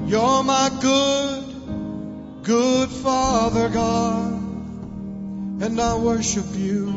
You're 0.09 0.43
my 0.43 0.71
good, 0.81 2.43
good 2.43 2.89
Father 2.91 3.69
God, 3.69 4.33
and 5.63 5.81
I 5.81 5.97
worship 5.97 6.47
you. 6.55 6.93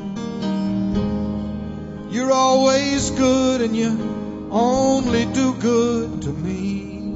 You're 2.10 2.32
always 2.32 3.12
good 3.12 3.62
and 3.62 3.76
you 3.76 4.50
only 4.52 5.26
do 5.26 5.54
good 5.54 6.22
to 6.24 6.30
me. 6.30 7.14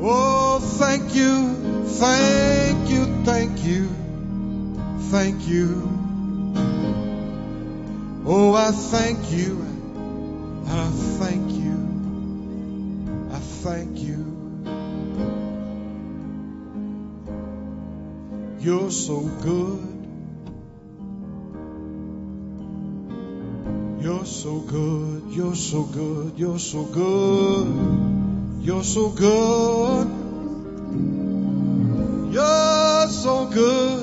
Oh, 0.00 0.58
thank 0.60 1.14
you, 1.14 1.84
thank 1.84 2.90
you, 2.90 3.24
thank 3.24 3.64
you, 3.64 3.88
thank 5.10 5.46
you. 5.46 5.96
Oh, 8.26 8.54
I 8.54 8.72
thank 8.72 9.30
you. 9.30 9.75
I 10.68 10.90
thank 11.18 11.52
you. 11.52 11.76
I 13.32 13.38
thank 13.38 13.98
you. 13.98 14.36
You're 18.60 18.90
so 18.90 19.20
good. 19.20 19.96
You're 24.02 24.24
so 24.24 24.60
good. 24.60 25.22
You're 25.30 25.54
so 25.54 25.82
good. 25.84 26.38
You're 26.38 26.58
so 26.58 26.84
good. 26.84 27.66
You're 28.60 28.84
so 28.84 29.08
good. 29.10 30.08
You're 32.32 33.08
so 33.08 33.46
good. 33.46 33.95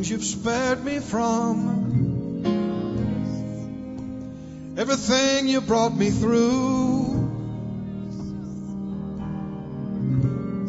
things 0.00 0.10
you've 0.10 0.24
spared 0.24 0.82
me 0.82 0.98
from, 0.98 2.42
everything 4.78 5.46
you 5.46 5.60
brought 5.60 5.94
me 5.94 6.08
through. 6.08 7.28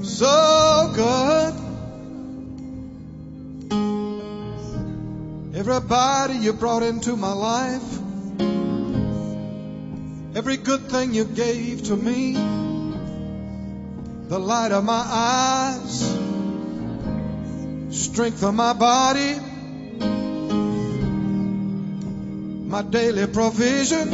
So 0.03 0.91
good. 0.93 1.53
Everybody 5.55 6.33
you 6.33 6.51
brought 6.51 6.83
into 6.83 7.15
my 7.15 7.31
life, 7.31 7.99
every 10.35 10.57
good 10.57 10.89
thing 10.89 11.13
you 11.13 11.23
gave 11.23 11.83
to 11.83 11.95
me, 11.95 12.33
the 14.27 14.39
light 14.39 14.73
of 14.73 14.83
my 14.83 15.05
eyes 15.07 16.10
strength 18.11 18.43
of 18.43 18.53
my 18.53 18.73
body, 18.73 19.39
my 22.67 22.81
daily 22.81 23.25
provision, 23.27 24.09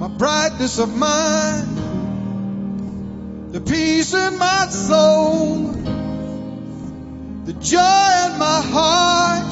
my 0.00 0.08
brightness 0.08 0.80
of 0.80 0.92
mind, 0.96 1.68
the 3.52 3.60
peace 3.60 4.12
in 4.12 4.36
my 4.38 4.66
soul, 4.70 5.68
the 7.44 7.52
joy 7.52 8.26
in 8.26 8.38
my 8.40 8.60
heart. 8.72 9.51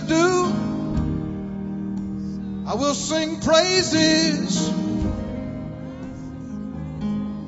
to 0.00 0.06
do. 0.06 0.52
I 2.66 2.74
will 2.74 2.94
sing 2.94 3.40
praises. 3.40 4.68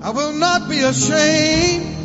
I 0.00 0.10
will 0.10 0.32
not 0.32 0.68
be 0.68 0.78
ashamed. 0.78 1.96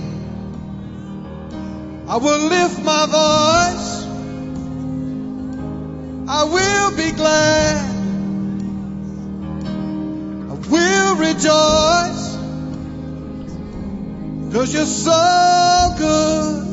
I 2.07 2.17
will 2.17 2.39
lift 2.49 2.83
my 2.83 3.05
voice. 3.05 4.03
I 6.27 6.43
will 6.55 6.91
be 6.97 7.11
glad. 7.11 7.77
I 10.49 10.55
will 10.73 11.15
rejoice. 11.15 12.33
Cause 14.53 14.73
you're 14.73 14.85
so 14.85 15.95
good. 15.97 16.72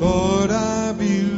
Lord, 0.00 0.50
I 0.50 0.92
believe 0.92 1.29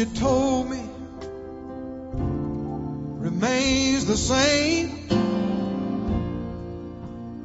you 0.00 0.06
told 0.06 0.70
me 0.70 0.82
remains 3.18 4.06
the 4.06 4.16
same. 4.16 4.88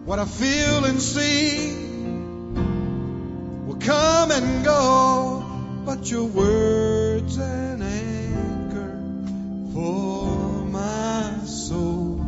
What 0.06 0.20
I 0.20 0.26
feel 0.26 0.86
and 0.86 1.02
see 1.02 1.74
will 3.66 3.76
come 3.82 4.32
and 4.32 4.64
go, 4.64 5.44
but 5.86 6.10
your 6.10 6.24
words 6.24 7.36
an 7.36 7.82
anchor 7.82 9.02
for 9.74 10.66
my 10.80 11.40
soul. 11.44 12.26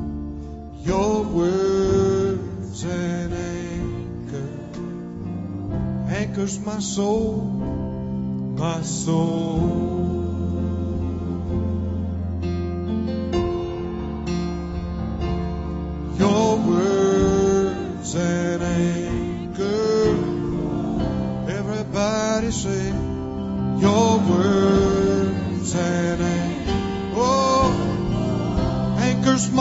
Your 0.84 1.24
words 1.24 2.84
an 2.84 3.32
anchor 3.32 4.50
anchors 6.14 6.60
my 6.60 6.80
soul, 6.80 7.44
my 8.58 8.82
soul. 8.82 10.17
Your 22.48 24.20
words 24.20 25.76
and 25.76 26.22
oh, 27.14 28.96
anchors 29.00 29.52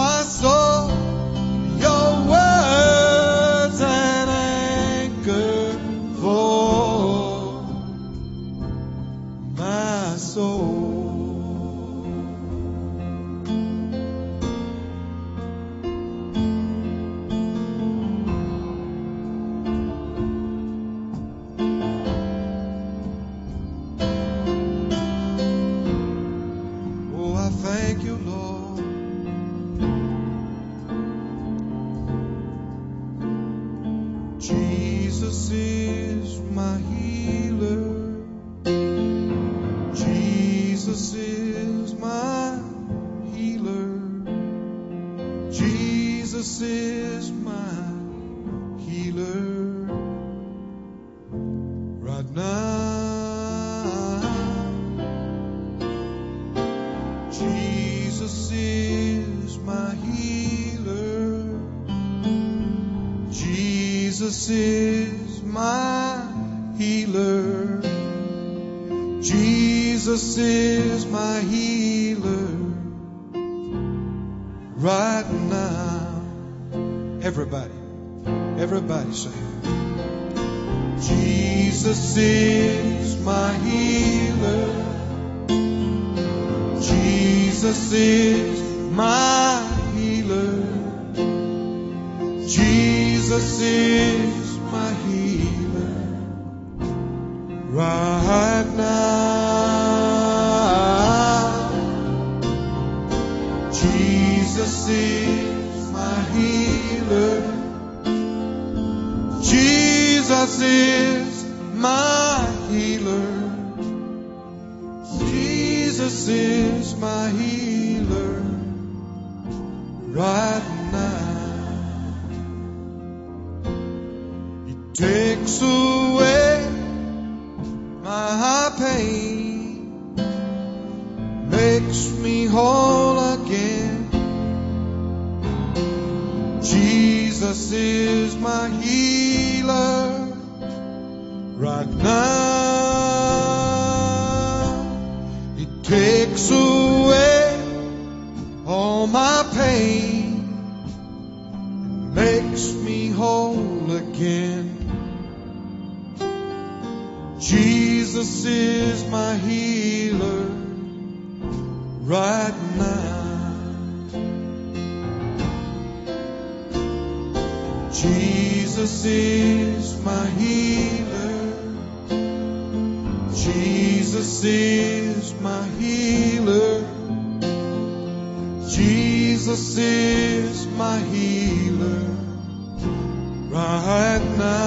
right 183.87 184.21
now. 184.37 184.66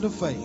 A 0.00 0.08
sound 0.08 0.14
of 0.14 0.14
faith. 0.14 0.39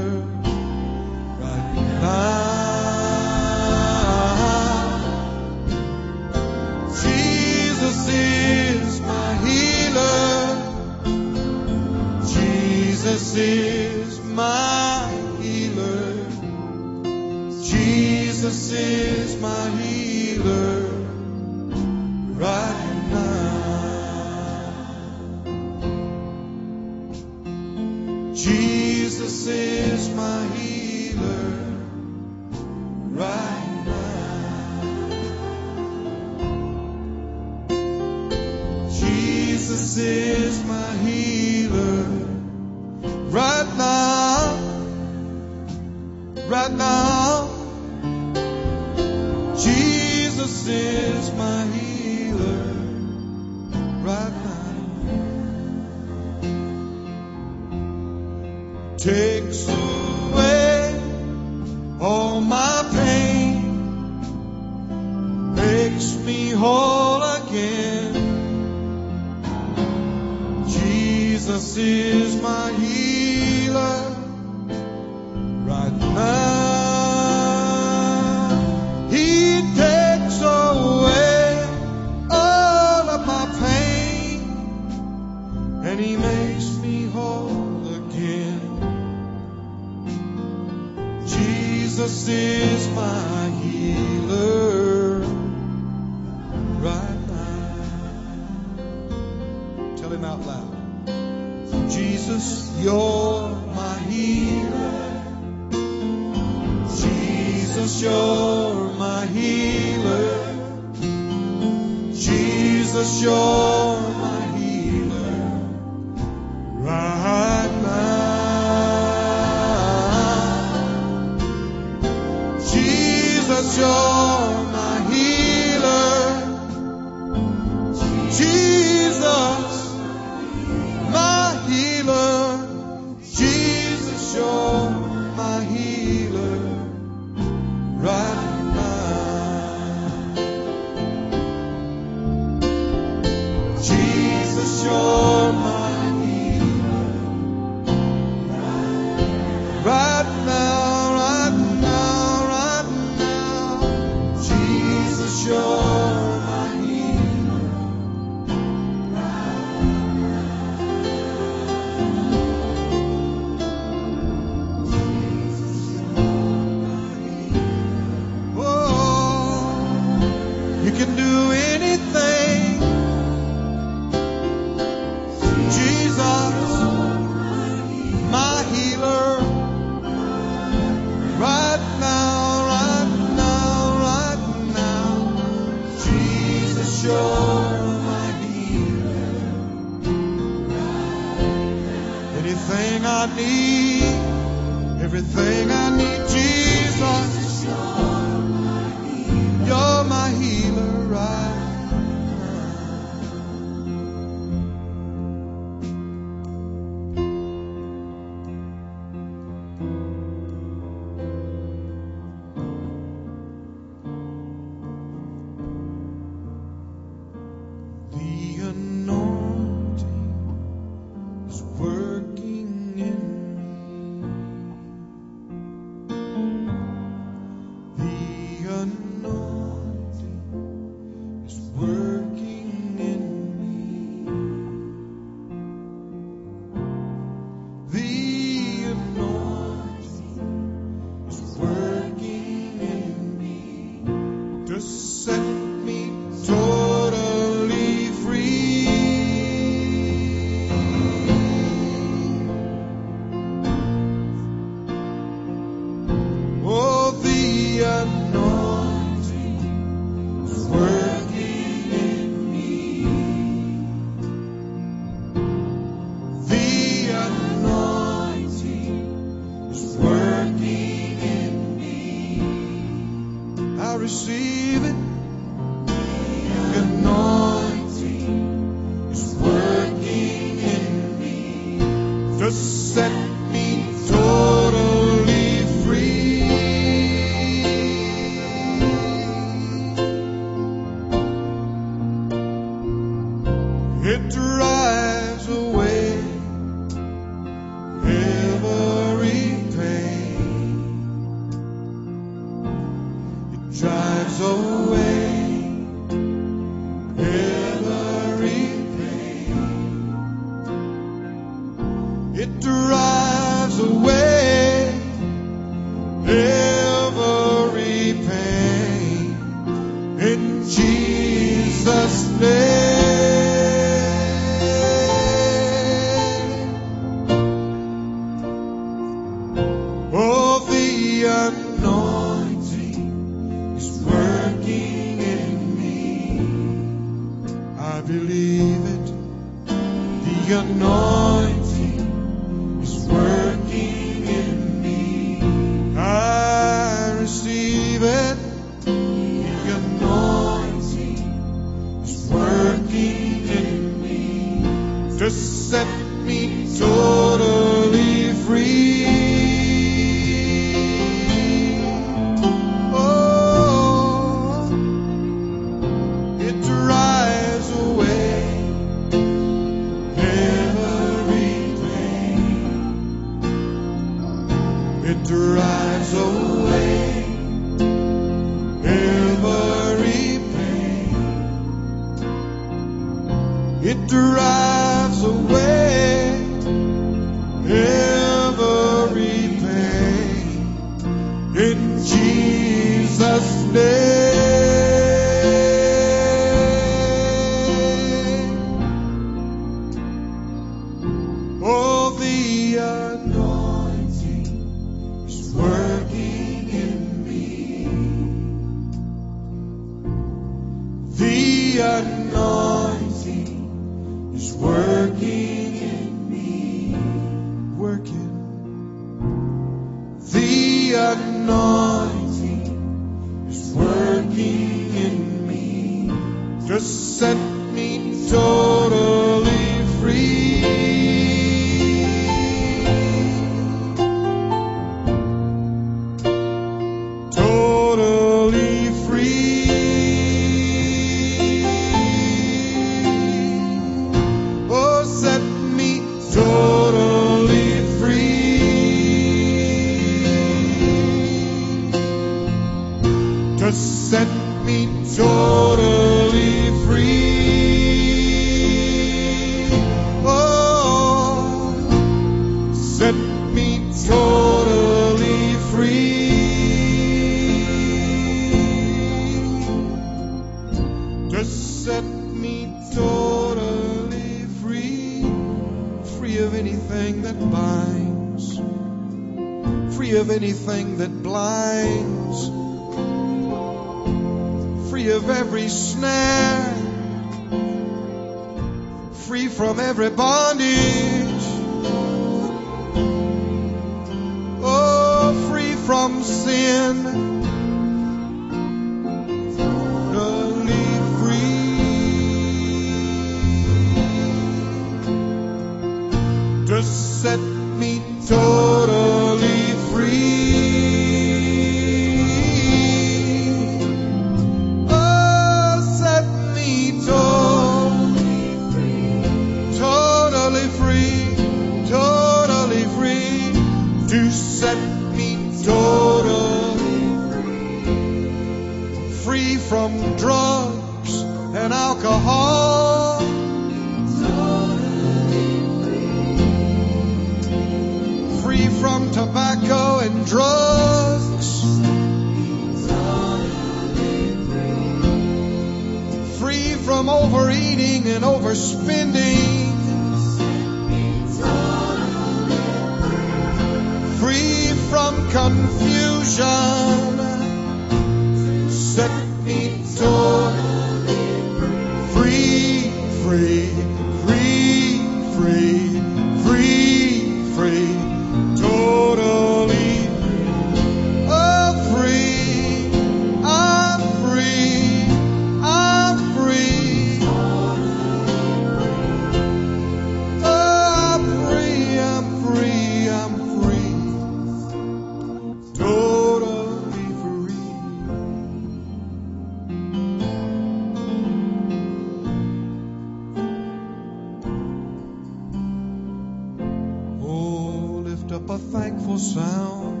thankful 598.72 599.18
sound. 599.18 600.00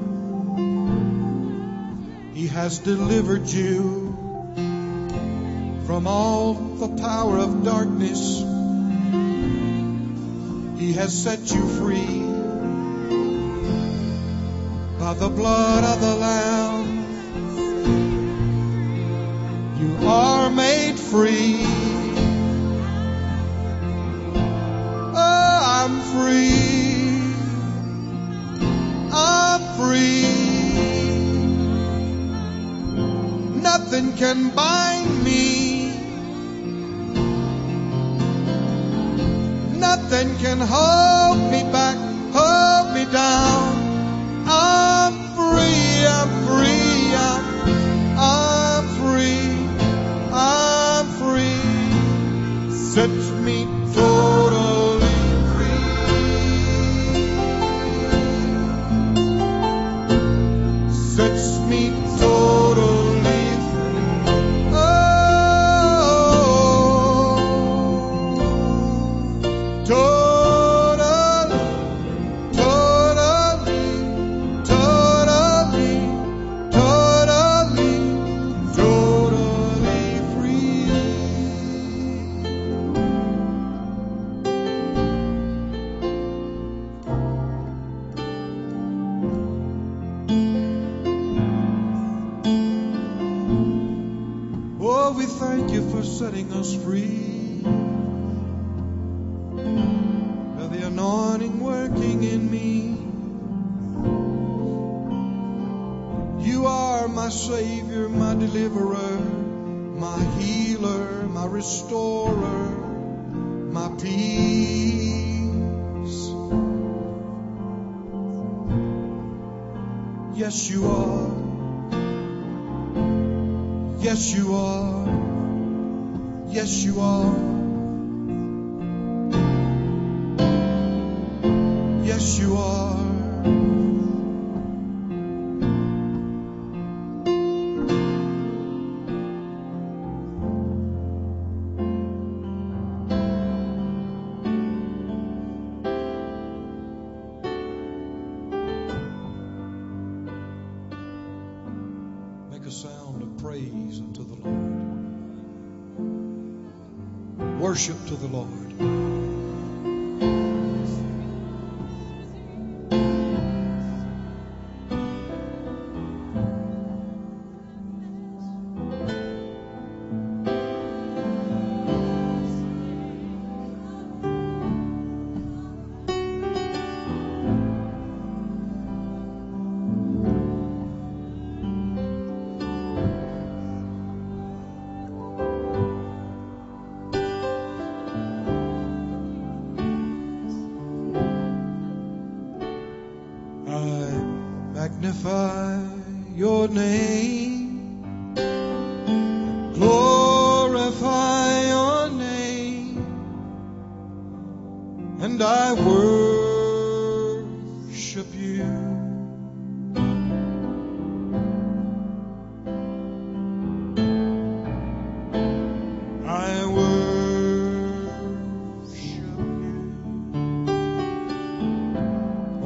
He 2.34 2.46
has 2.46 2.78
delivered 2.78 3.46
you 3.46 4.16
from 5.84 6.06
all 6.06 6.54
the 6.54 6.88
power 7.02 7.36
of 7.36 7.64
darkness. 7.64 8.38
He 10.80 10.94
has 10.94 11.12
set 11.12 11.52
you 11.52 11.68
free 11.68 12.22
by 14.98 15.12
the 15.18 15.28
blood 15.28 15.84
of 15.84 16.00
the 16.00 16.14
Lamb. 16.16 16.86
You 19.82 20.08
are 20.08 20.48
made 20.48 20.98
free. 20.98 21.66
Oh, 25.14 25.60
I'm 25.62 26.00
free. 26.14 26.61
nothing 33.92 34.16
can 34.16 34.48
bind 34.56 35.22
me. 35.22 35.92
Nothing 39.78 40.34
can 40.38 40.60
hold 40.60 41.36
me. 41.50 41.61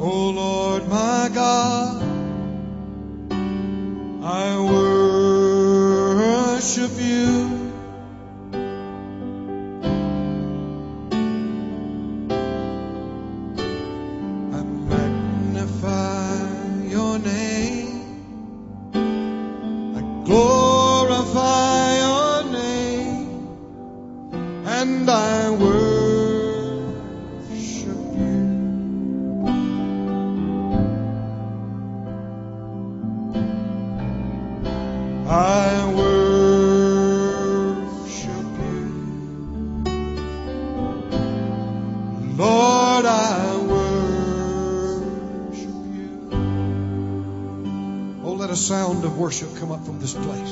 Lord 0.07 0.87
my 0.87 1.29
God. 1.33 2.06
worship 49.17 49.49
come 49.57 49.71
up 49.71 49.83
from 49.83 49.99
this 49.99 50.13
place. 50.13 50.46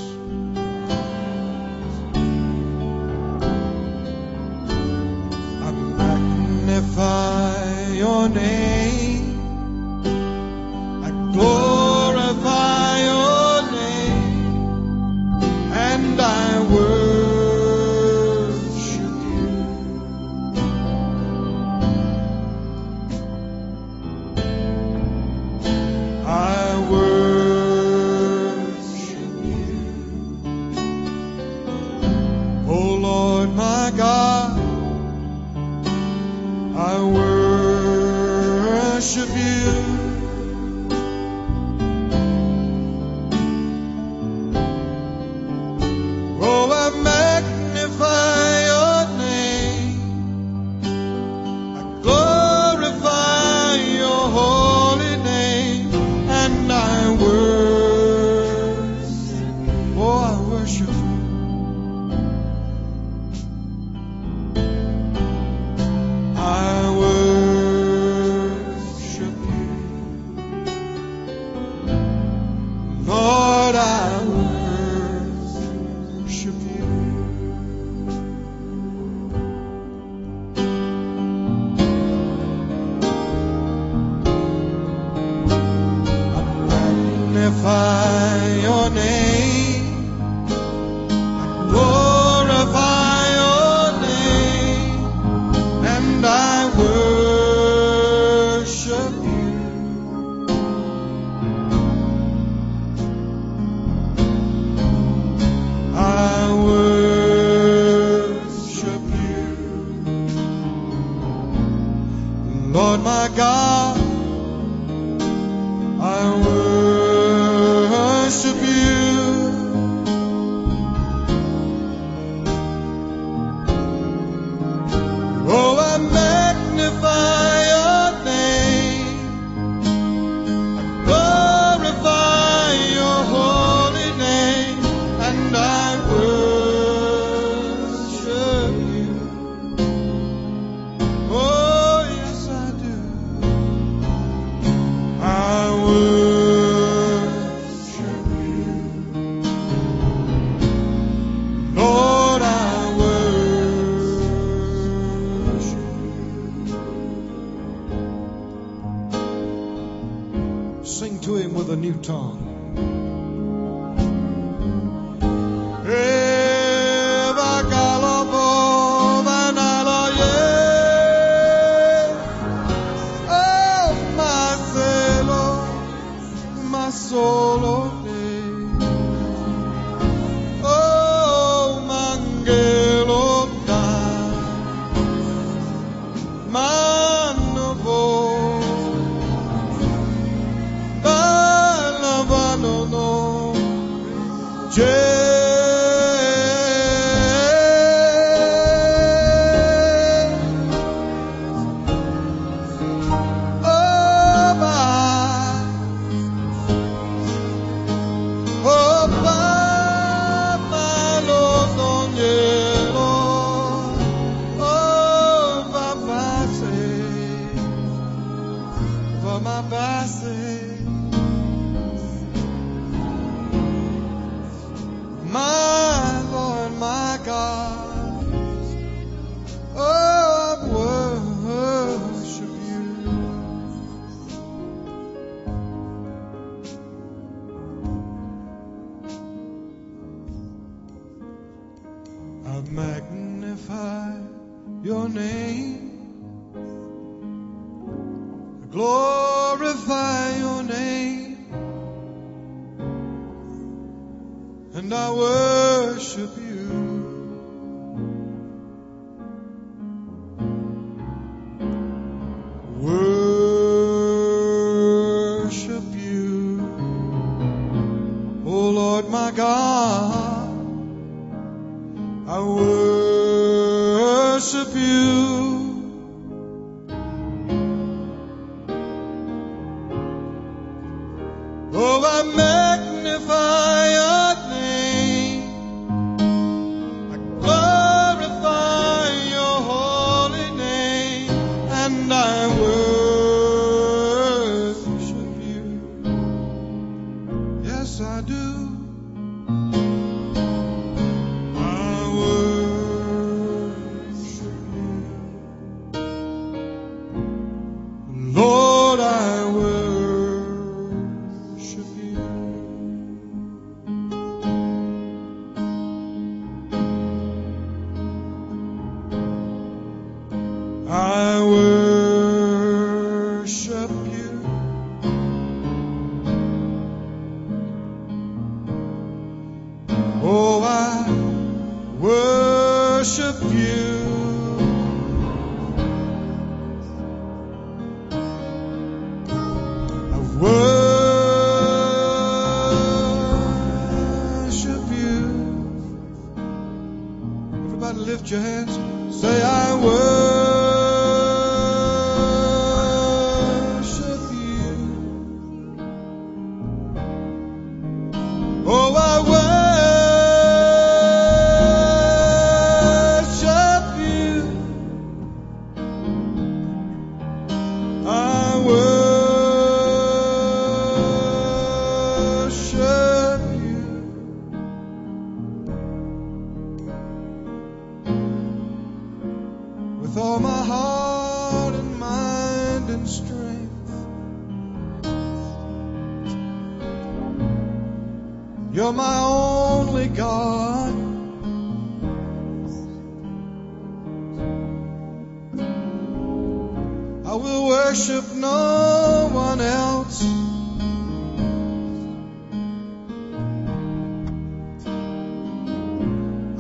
No 398.46 399.30
one 399.46 399.62
else. 399.62 400.22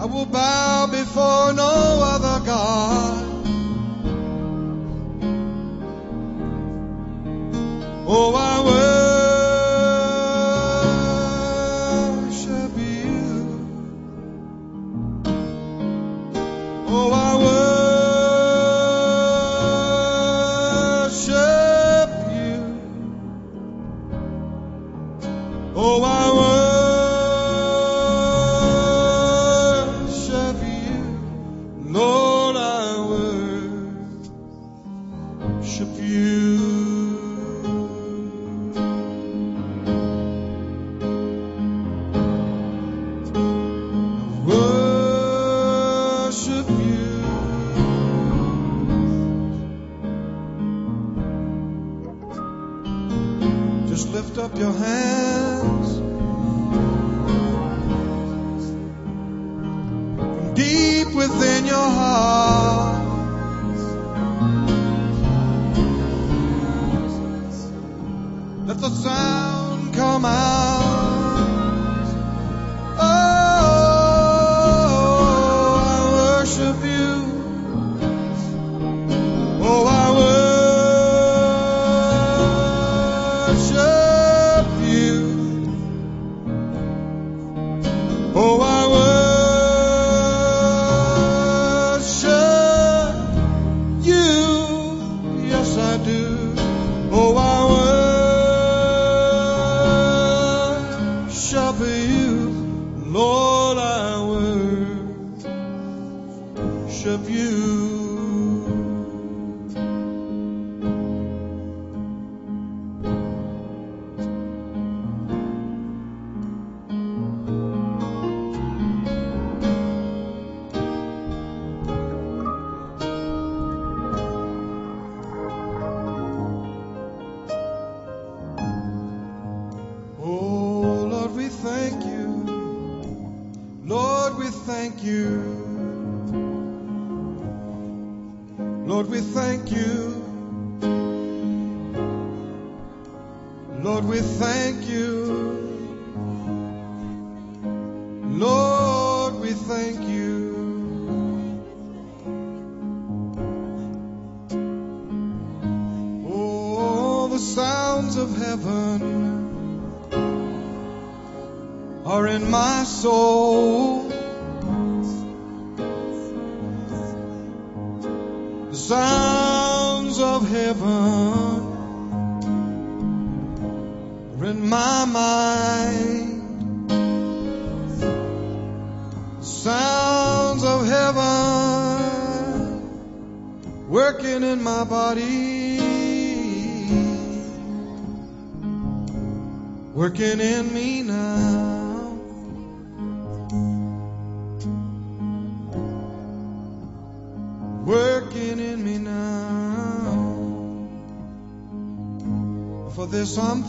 I 0.02 0.06
will 0.06 0.26
bow 0.26 0.75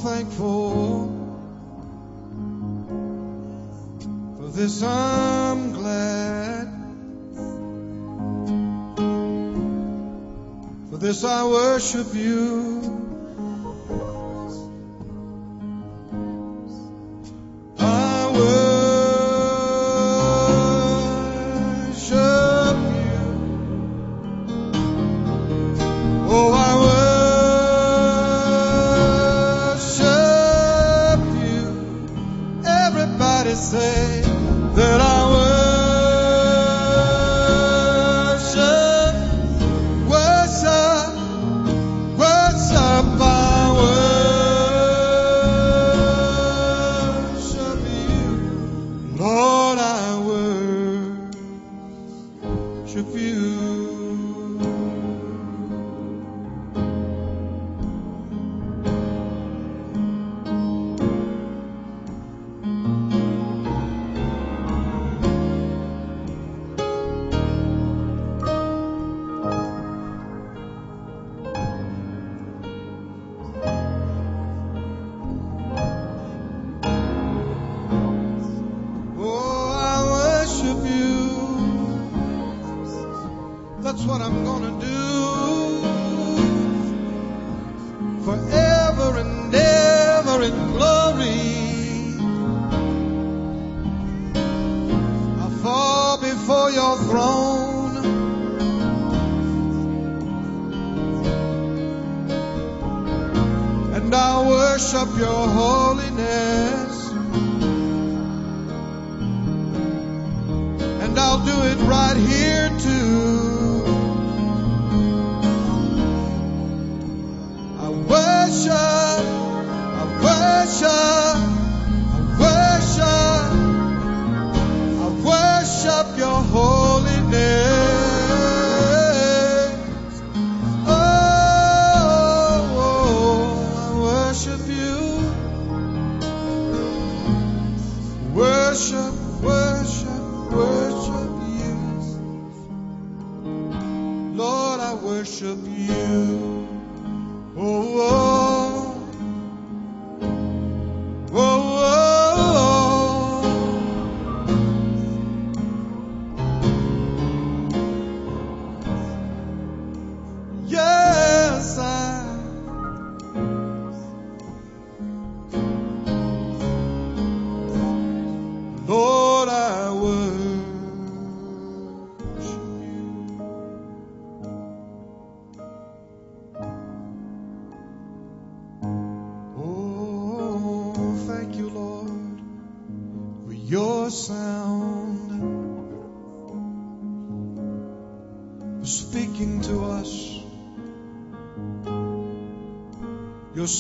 thankful. 0.06 1.10
For 4.36 4.48
this 4.58 4.82
I'm 4.82 5.72
glad. 5.72 6.66
For 10.90 10.96
this 10.98 11.24
I 11.24 11.44
worship 11.44 12.14
you. 12.14 12.35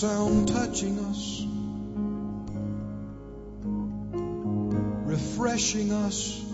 sound 0.00 0.46
touching 0.48 0.98
us, 0.98 1.42
refreshing 5.06 5.90
us, 5.90 6.44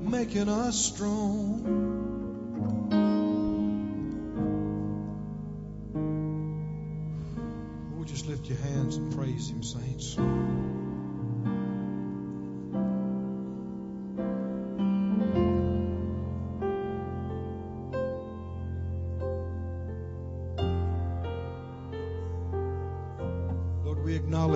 making 0.00 0.48
us 0.48 0.82
strong. 0.86 1.68
Oh, 8.00 8.04
just 8.04 8.26
lift 8.26 8.46
your 8.46 8.56
hands 8.56 8.96
and 8.96 9.14
praise 9.14 9.50
Him, 9.50 9.62
saints. 9.62 10.16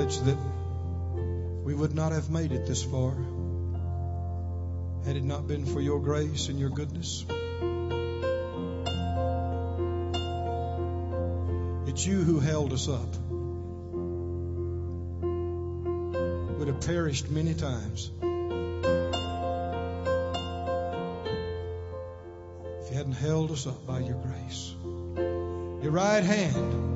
that 0.06 0.38
we 1.64 1.74
would 1.74 1.92
not 1.92 2.12
have 2.12 2.30
made 2.30 2.52
it 2.52 2.64
this 2.64 2.84
far 2.84 3.10
had 5.04 5.16
it 5.16 5.24
not 5.24 5.48
been 5.48 5.66
for 5.66 5.80
your 5.80 5.98
grace 6.00 6.48
and 6.48 6.60
your 6.60 6.70
goodness. 6.70 7.24
It's 11.88 12.06
you 12.06 12.22
who 12.22 12.38
held 12.38 12.72
us 12.72 12.88
up. 12.88 13.16
Would 16.58 16.68
have 16.68 16.80
perished 16.82 17.28
many 17.28 17.54
times. 17.54 18.12
If 22.80 22.90
you 22.90 22.96
hadn't 22.96 23.12
held 23.12 23.50
us 23.50 23.66
up 23.66 23.84
by 23.84 23.98
your 23.98 24.22
grace. 24.22 24.72
Your 25.82 25.90
right 25.90 26.22
hand 26.22 26.95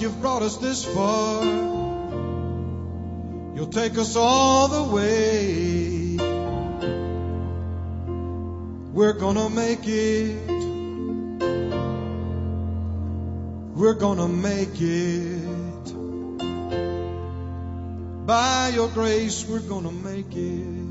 you've 0.00 0.20
brought 0.20 0.42
us 0.42 0.56
this 0.56 0.84
far. 0.84 1.44
You'll 3.54 3.70
take 3.70 3.98
us 3.98 4.16
all 4.16 4.68
the 4.68 4.84
way. 4.94 6.16
We're 8.92 9.12
gonna 9.12 9.50
make 9.50 9.86
it. 9.86 10.50
We're 13.74 13.94
gonna 13.94 14.28
make 14.28 14.80
it. 14.80 15.46
By 18.26 18.68
your 18.74 18.88
grace, 18.88 19.46
we're 19.46 19.60
gonna 19.60 19.92
make 19.92 20.34
it. 20.34 20.89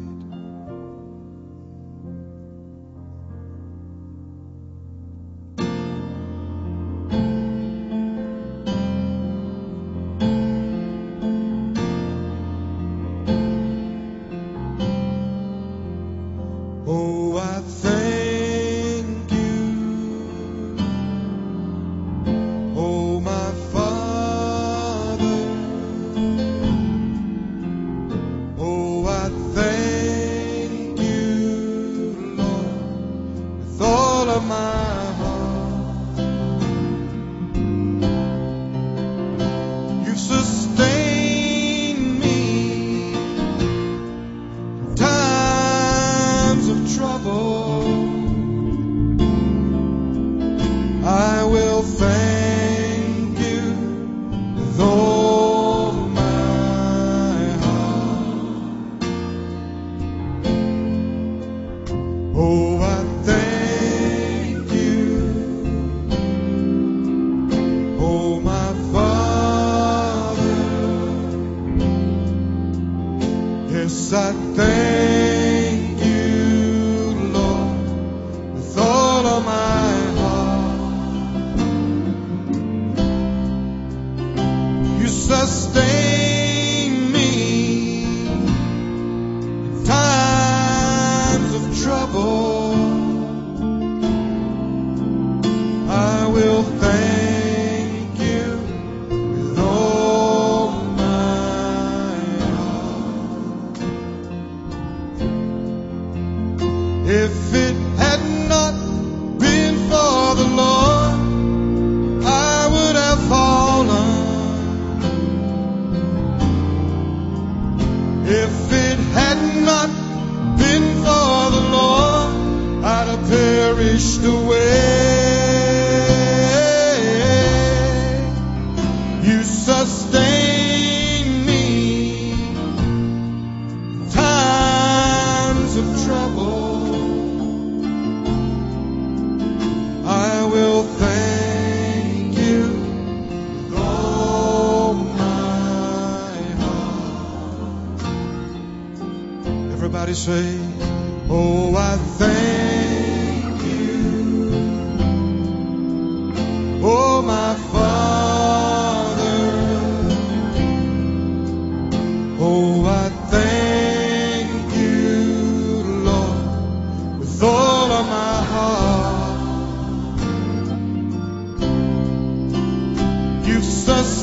Jesus. 173.62 174.19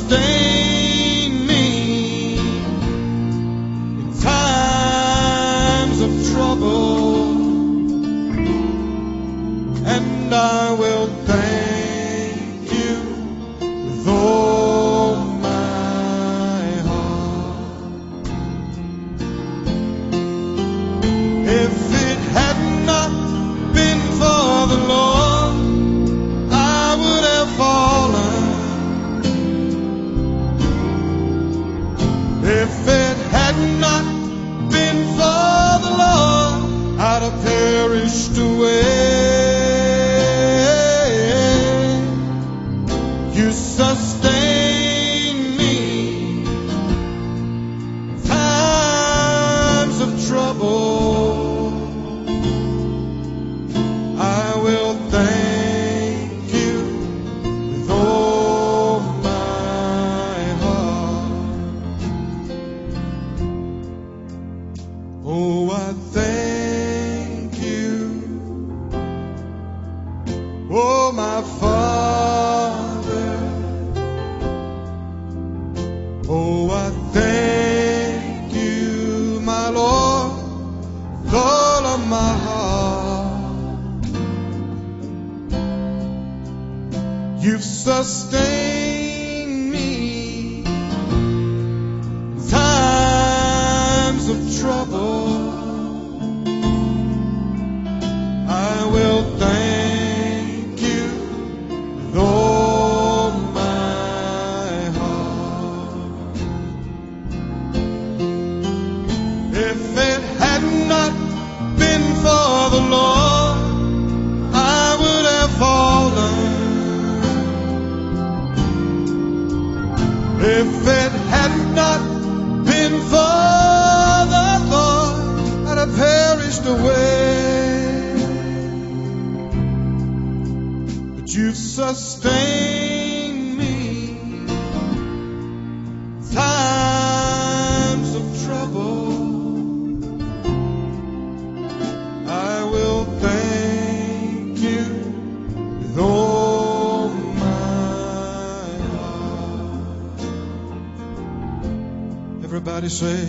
amanecer 152.86 153.25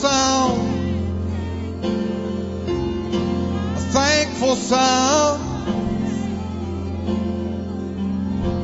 sound, 0.00 0.62
a 3.76 3.80
thankful 3.92 4.56
sound, 4.56 5.42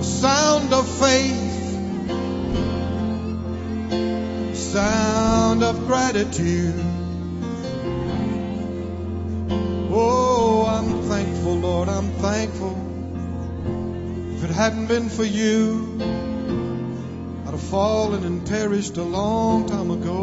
a 0.00 0.02
sound 0.02 0.72
of 0.72 0.88
faith, 0.88 1.78
a 3.92 4.54
sound 4.54 5.62
of 5.62 5.86
gratitude. 5.86 6.82
Oh, 9.98 10.64
I'm 10.66 11.02
thankful, 11.02 11.56
Lord, 11.56 11.90
I'm 11.90 12.12
thankful. 12.12 12.74
If 14.36 14.44
it 14.44 14.50
hadn't 14.50 14.86
been 14.86 15.10
for 15.10 15.24
you, 15.24 15.98
I'd 17.46 17.52
have 17.52 17.60
fallen 17.60 18.24
and 18.24 18.46
perished 18.46 18.96
a 18.96 19.02
long 19.02 19.66
time 19.66 19.90
ago 19.90 20.15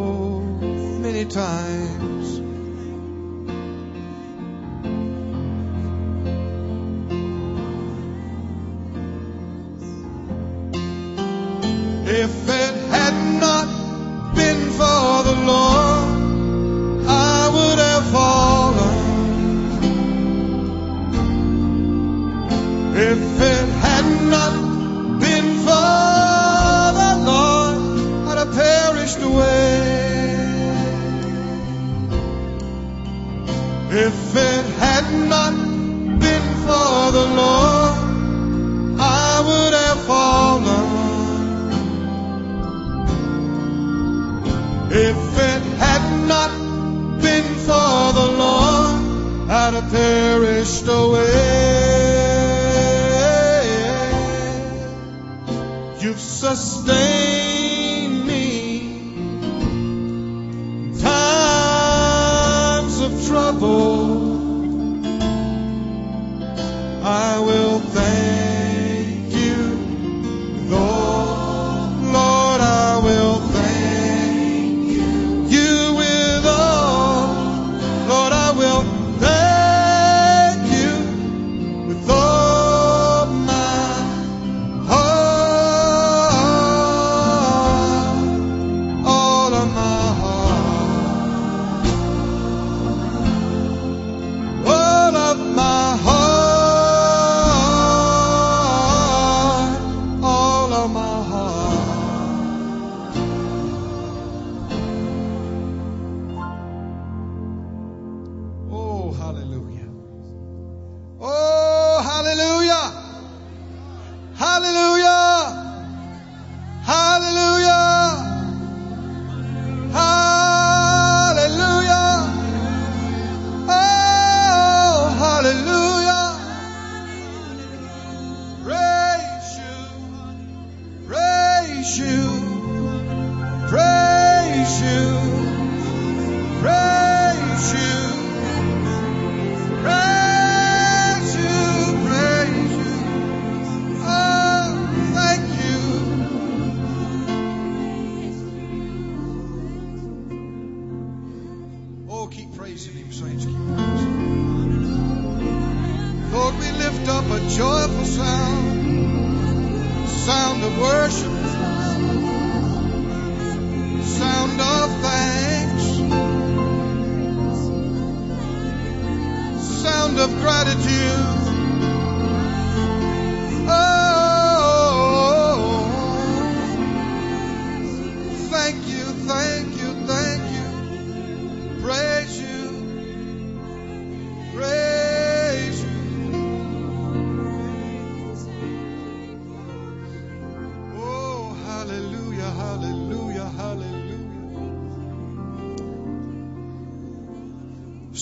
times. 1.34 2.23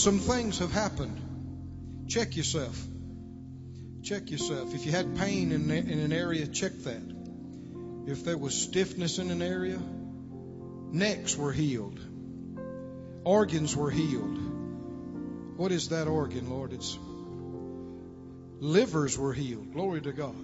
Some 0.01 0.17
things 0.17 0.57
have 0.57 0.71
happened. 0.71 2.07
Check 2.07 2.35
yourself. 2.35 2.75
Check 4.01 4.31
yourself. 4.31 4.73
If 4.73 4.87
you 4.87 4.91
had 4.91 5.15
pain 5.15 5.51
in, 5.51 5.69
in 5.69 5.99
an 5.99 6.11
area, 6.11 6.47
check 6.47 6.71
that. 6.85 7.03
If 8.07 8.25
there 8.25 8.35
was 8.35 8.59
stiffness 8.59 9.19
in 9.19 9.29
an 9.29 9.43
area, 9.43 9.79
necks 10.91 11.37
were 11.37 11.51
healed, 11.51 11.99
organs 13.23 13.75
were 13.75 13.91
healed. 13.91 14.39
What 15.57 15.71
is 15.71 15.89
that 15.89 16.07
organ, 16.07 16.49
Lord? 16.49 16.73
It's 16.73 16.97
livers 18.59 19.19
were 19.19 19.33
healed. 19.33 19.71
Glory 19.71 20.01
to 20.01 20.13
God. 20.13 20.35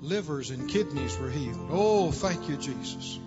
Livers 0.00 0.48
and 0.48 0.70
kidneys 0.70 1.18
were 1.18 1.30
healed. 1.30 1.68
Oh, 1.70 2.10
thank 2.10 2.48
you, 2.48 2.56
Jesus. 2.56 3.18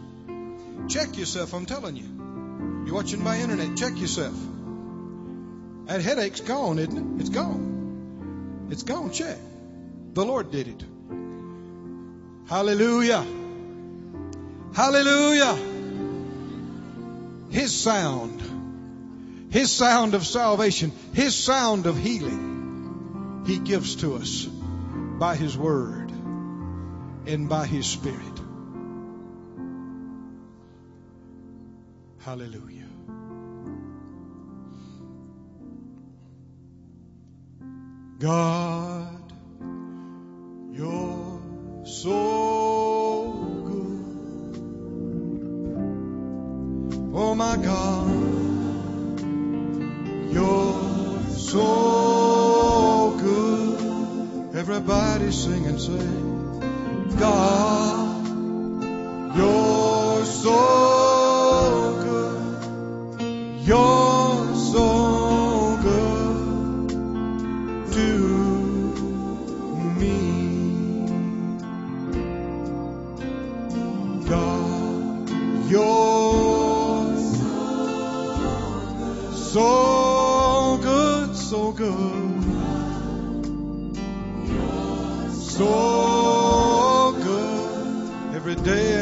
Check 0.88 1.20
yourself, 1.20 1.54
I'm 1.54 1.68
telling 1.68 1.98
you. 1.98 2.19
You're 2.60 2.96
watching 2.96 3.24
by 3.24 3.38
internet, 3.38 3.78
check 3.78 3.98
yourself. 3.98 4.36
That 5.86 6.02
headache's 6.02 6.42
gone, 6.42 6.80
isn't 6.80 6.98
it? 6.98 7.22
It's 7.22 7.30
gone. 7.30 8.68
It's 8.70 8.84
gone. 8.84 9.12
Check. 9.12 9.38
The 10.14 10.26
Lord 10.26 10.52
did 10.52 10.68
it. 10.68 10.84
Hallelujah. 12.48 13.26
Hallelujah. 14.74 15.56
His 17.50 17.76
sound, 17.76 18.42
His 19.52 19.72
sound 19.72 20.14
of 20.14 20.26
salvation, 20.26 20.92
His 21.14 21.36
sound 21.36 21.88
of 21.88 21.98
healing, 21.98 23.44
He 23.48 23.58
gives 23.58 23.96
to 23.98 24.16
us 24.16 24.46
by 24.46 25.36
His 25.36 25.58
Word 25.58 26.12
and 27.26 27.50
by 27.50 27.66
His 27.66 27.88
Spirit. 27.88 28.49
Hallelujah. 32.30 32.86
God, 38.20 39.34
you're 40.72 41.42
so 41.86 43.32
good. 43.66 44.60
Oh 47.16 47.34
my 47.34 47.58
God, 47.58 48.12
you're 50.32 51.24
so 51.36 53.18
good. 53.20 54.56
Everybody 54.56 55.32
sing 55.32 55.66
and 55.66 55.82
say, 55.82 57.18
God, 57.18 58.28
you're 59.36 60.26
so. 60.26 61.19
You're 63.70 64.56
so 64.56 65.78
good 65.84 66.90
to 67.92 68.08
me. 70.00 70.16
God, 74.28 75.30
you're 75.70 77.14
so 79.36 80.80
good, 80.82 81.36
so 81.36 81.72
good. 81.72 82.44
So 85.38 87.12
good 87.24 88.36
every 88.36 88.56
day 88.56 88.99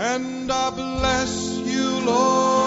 And 0.00 0.48
I 0.48 0.70
bless 0.70 1.58
you, 1.58 2.06
Lord, 2.06 2.57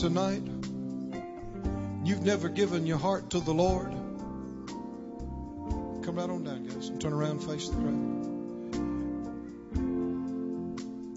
tonight, 0.00 0.42
you've 2.04 2.22
never 2.22 2.48
given 2.48 2.86
your 2.86 2.96
heart 2.96 3.28
to 3.30 3.40
the 3.40 3.52
Lord, 3.52 3.90
come 6.02 6.14
right 6.16 6.30
on 6.30 6.42
down, 6.42 6.64
guys, 6.66 6.88
and 6.88 6.98
turn 6.98 7.12
around 7.12 7.32
and 7.32 7.44
face 7.44 7.68
the 7.68 7.76
crowd. 7.76 7.98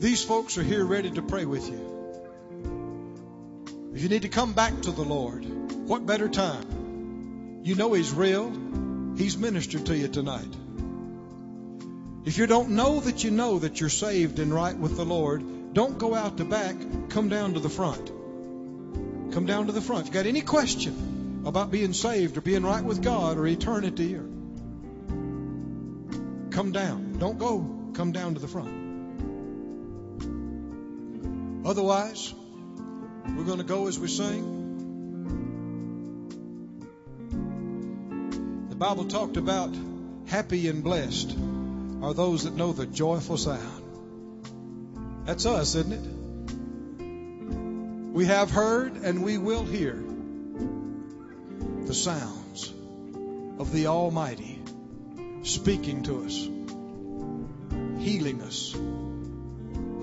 These 0.01 0.21
folks 0.25 0.57
are 0.57 0.63
here 0.63 0.83
ready 0.83 1.11
to 1.11 1.21
pray 1.21 1.45
with 1.45 1.69
you. 1.69 1.79
If 3.95 4.01
you 4.01 4.09
need 4.09 4.23
to 4.23 4.29
come 4.29 4.51
back 4.51 4.81
to 4.81 4.91
the 4.91 5.03
Lord, 5.03 5.45
what 5.87 6.05
better 6.05 6.27
time? 6.27 7.61
You 7.63 7.75
know 7.75 7.93
He's 7.93 8.11
real. 8.11 8.51
He's 9.15 9.37
ministered 9.37 9.85
to 9.85 9.95
you 9.95 10.09
tonight. 10.09 10.53
If 12.25 12.37
you 12.37 12.47
don't 12.47 12.71
know 12.71 12.99
that 12.99 13.23
you 13.23 13.31
know 13.31 13.59
that 13.59 13.79
you're 13.79 13.89
saved 13.89 14.39
and 14.39 14.53
right 14.53 14.75
with 14.75 14.97
the 14.97 15.05
Lord, 15.05 15.73
don't 15.73 15.97
go 15.97 16.13
out 16.13 16.35
the 16.35 16.43
back. 16.43 16.75
Come 17.11 17.29
down 17.29 17.53
to 17.53 17.61
the 17.61 17.69
front. 17.69 18.11
Come 19.31 19.45
down 19.45 19.67
to 19.67 19.71
the 19.71 19.81
front. 19.81 20.01
If 20.01 20.07
you 20.07 20.13
got 20.13 20.25
any 20.25 20.41
question 20.41 21.43
about 21.45 21.71
being 21.71 21.93
saved 21.93 22.37
or 22.37 22.41
being 22.41 22.63
right 22.63 22.83
with 22.83 23.01
God 23.01 23.37
or 23.37 23.47
eternity, 23.47 24.15
or 24.15 24.25
come 26.51 26.71
down. 26.71 27.17
Don't 27.17 27.37
go. 27.37 27.91
Come 27.93 28.11
down 28.11 28.33
to 28.35 28.39
the 28.39 28.47
front. 28.47 28.83
Otherwise, 31.65 32.33
we're 33.35 33.43
going 33.43 33.59
to 33.59 33.63
go 33.63 33.87
as 33.87 33.97
we 33.99 34.07
sing. 34.07 34.59
The 38.69 38.75
Bible 38.75 39.05
talked 39.05 39.37
about 39.37 39.73
happy 40.27 40.67
and 40.67 40.83
blessed 40.83 41.35
are 42.01 42.13
those 42.13 42.43
that 42.43 42.55
know 42.55 42.73
the 42.73 42.85
joyful 42.85 43.37
sound. 43.37 43.83
That's 45.25 45.45
us, 45.45 45.75
isn't 45.75 45.93
it? 45.93 46.22
We 48.13 48.25
have 48.25 48.51
heard 48.51 48.97
and 48.97 49.23
we 49.23 49.39
will 49.39 49.63
hear 49.65 49.95
the 51.85 51.95
sounds 51.95 52.71
of 53.57 53.71
the 53.71 53.87
Almighty 53.87 54.61
speaking 55.41 56.03
to 56.03 56.23
us, 56.23 56.35
healing 58.03 58.43
us, 58.43 58.71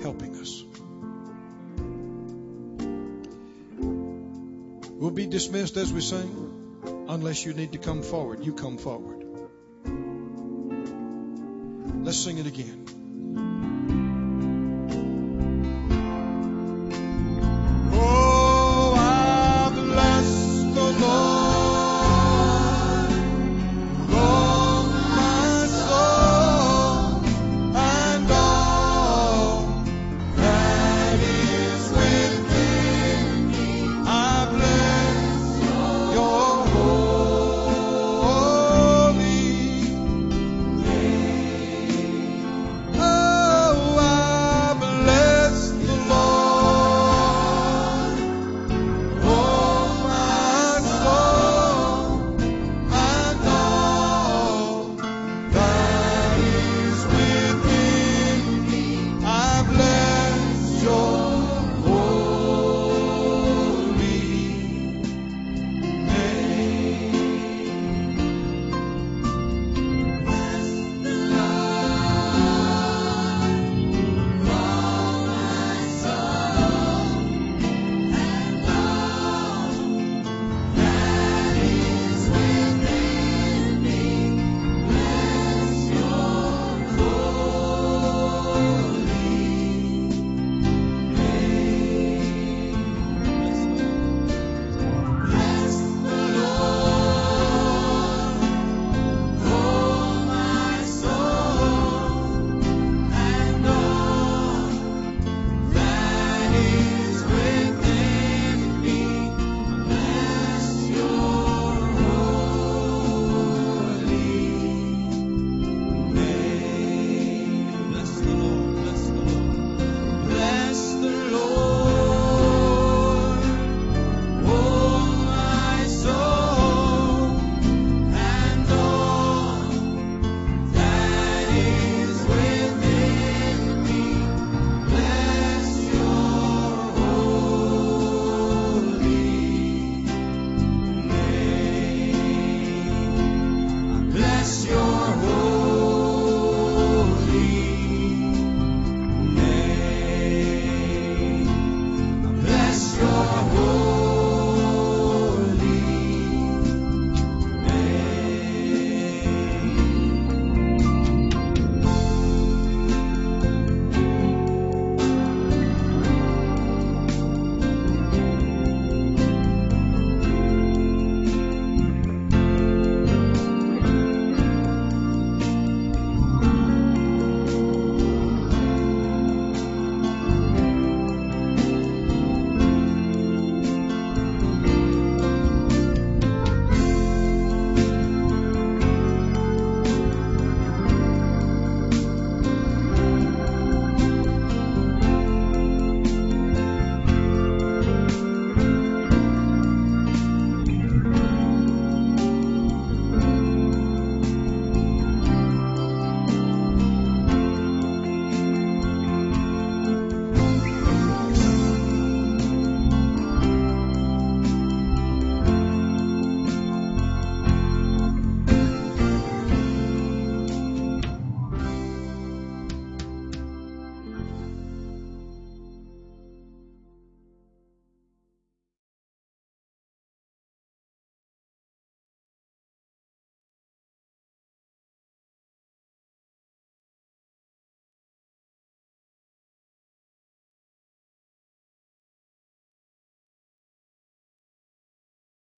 helping 0.03 0.41
us. 0.41 0.65
We'll 4.91 5.13
be 5.13 5.27
dismissed 5.27 5.77
as 5.77 5.93
we 5.93 6.01
sing, 6.01 7.07
unless 7.09 7.47
you 7.47 7.55
need 7.55 7.71
to 7.73 7.79
come 7.79 8.03
forward. 8.03 8.45
You 8.45 8.55
come 8.55 8.77
forward. 8.77 9.25
Let's 12.05 12.19
sing 12.19 12.39
it 12.39 12.47
again. 12.47 13.00